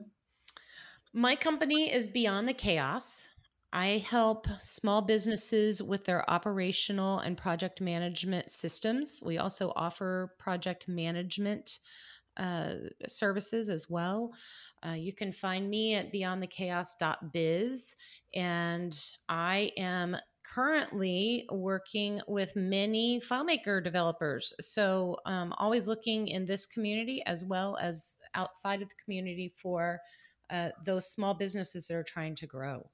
[1.11, 3.27] My company is Beyond the Chaos.
[3.73, 9.19] I help small businesses with their operational and project management systems.
[9.25, 11.79] We also offer project management
[12.37, 12.73] uh,
[13.07, 14.31] services as well.
[14.85, 17.95] Uh, you can find me at beyondthechaos.biz,
[18.35, 20.15] and I am
[20.53, 24.53] currently working with many FileMaker developers.
[24.59, 29.99] So, um, always looking in this community as well as outside of the community for
[30.49, 32.89] uh, those small businesses that are trying to grow.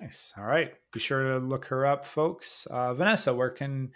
[0.00, 0.32] Nice.
[0.36, 0.74] All right.
[0.92, 2.66] Be sure to look her up, folks.
[2.66, 3.92] Uh, Vanessa, where can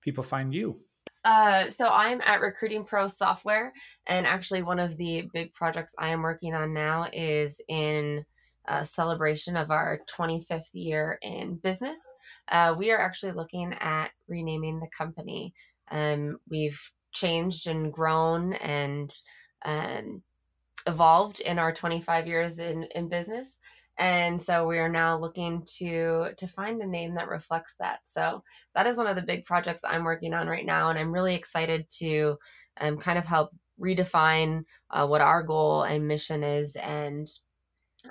[0.00, 0.76] people find you?
[1.24, 3.72] Uh, so I'm at Recruiting Pro Software,
[4.06, 8.24] and actually, one of the big projects I am working on now is in
[8.68, 12.00] a celebration of our 25th year in business.
[12.48, 15.54] Uh, we are actually looking at renaming the company.
[15.90, 16.80] Um, we've
[17.12, 19.12] changed and grown and
[19.64, 20.22] um,
[20.86, 23.48] evolved in our 25 years in, in business.
[23.98, 28.00] And so we are now looking to to find a name that reflects that.
[28.04, 28.42] So
[28.74, 31.34] that is one of the big projects I'm working on right now, and I'm really
[31.34, 32.36] excited to
[32.80, 37.26] um, kind of help redefine uh, what our goal and mission is and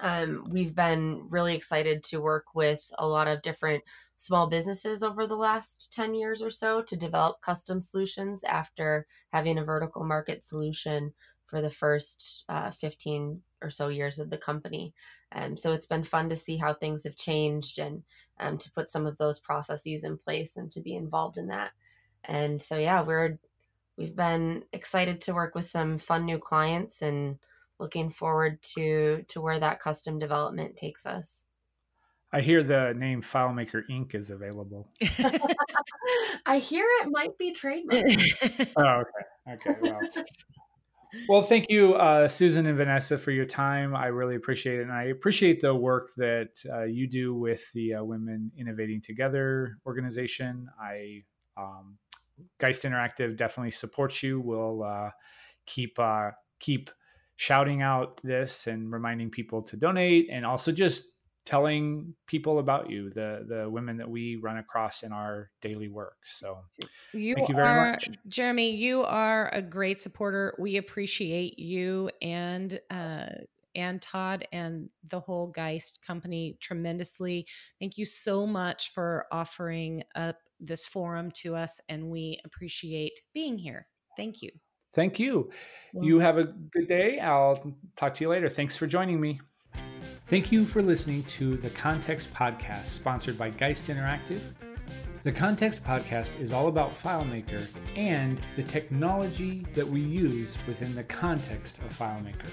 [0.02, 3.84] Um, we've been really excited to work with a lot of different
[4.18, 9.58] small businesses over the last 10 years or so to develop custom solutions after having
[9.58, 11.14] a vertical market solution
[11.46, 14.94] for the first uh, 15 or so years of the company.
[15.32, 18.04] Um, so it's been fun to see how things have changed and
[18.40, 21.72] um, to put some of those processes in place and to be involved in that.
[22.24, 23.38] And so, yeah, we're
[23.98, 27.38] we've been excited to work with some fun new clients and
[27.80, 31.48] looking forward to to where that custom development takes us.
[32.36, 34.14] I hear the name FileMaker Inc.
[34.14, 34.90] is available.
[36.46, 38.72] I hear it might be trademarked.
[38.78, 39.04] oh,
[39.48, 39.70] okay.
[39.70, 39.80] Okay.
[39.82, 40.02] Well,
[41.30, 43.96] well thank you, uh, Susan and Vanessa, for your time.
[43.96, 44.84] I really appreciate it.
[44.84, 49.78] And I appreciate the work that uh, you do with the uh, Women Innovating Together
[49.86, 50.68] organization.
[50.78, 51.24] I,
[51.56, 51.98] um,
[52.58, 54.42] Geist Interactive definitely supports you.
[54.42, 55.12] We'll uh,
[55.66, 56.90] keep, uh, keep
[57.38, 61.16] shouting out this and reminding people to donate and also just
[61.46, 66.18] telling people about you, the the women that we run across in our daily work.
[66.26, 66.58] So
[67.14, 68.10] you thank you very are, much.
[68.28, 70.56] Jeremy, you are a great supporter.
[70.60, 73.28] We appreciate you and uh
[73.76, 77.46] and Todd and the whole Geist company tremendously.
[77.80, 83.58] Thank you so much for offering up this forum to us and we appreciate being
[83.58, 83.88] here.
[84.16, 84.50] Thank you.
[84.96, 85.52] Thank you.
[85.94, 87.20] You have a good day.
[87.20, 88.50] I'll talk to you later.
[88.50, 89.40] Thanks for joining me.
[90.28, 94.42] Thank you for listening to the Context Podcast, sponsored by Geist Interactive.
[95.24, 97.66] The Context Podcast is all about FileMaker
[97.96, 102.50] and the technology that we use within the context of FileMaker.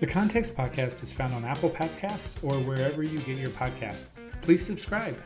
[0.00, 4.18] The Context Podcast is found on Apple Podcasts or wherever you get your podcasts.
[4.40, 5.16] Please subscribe.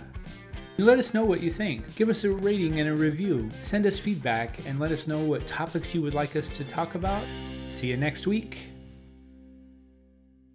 [0.78, 1.96] You let us know what you think.
[1.96, 3.48] Give us a rating and a review.
[3.62, 6.94] Send us feedback and let us know what topics you would like us to talk
[6.94, 7.22] about.
[7.70, 8.68] See you next week.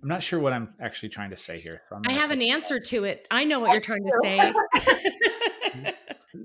[0.03, 1.81] I'm not sure what I'm actually trying to say here.
[1.89, 3.27] So I have an answer to it.
[3.31, 5.93] I know what you're trying to say.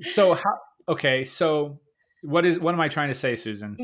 [0.11, 0.59] so how
[0.89, 1.79] okay, so
[2.23, 3.77] what is what am I trying to say, Susan?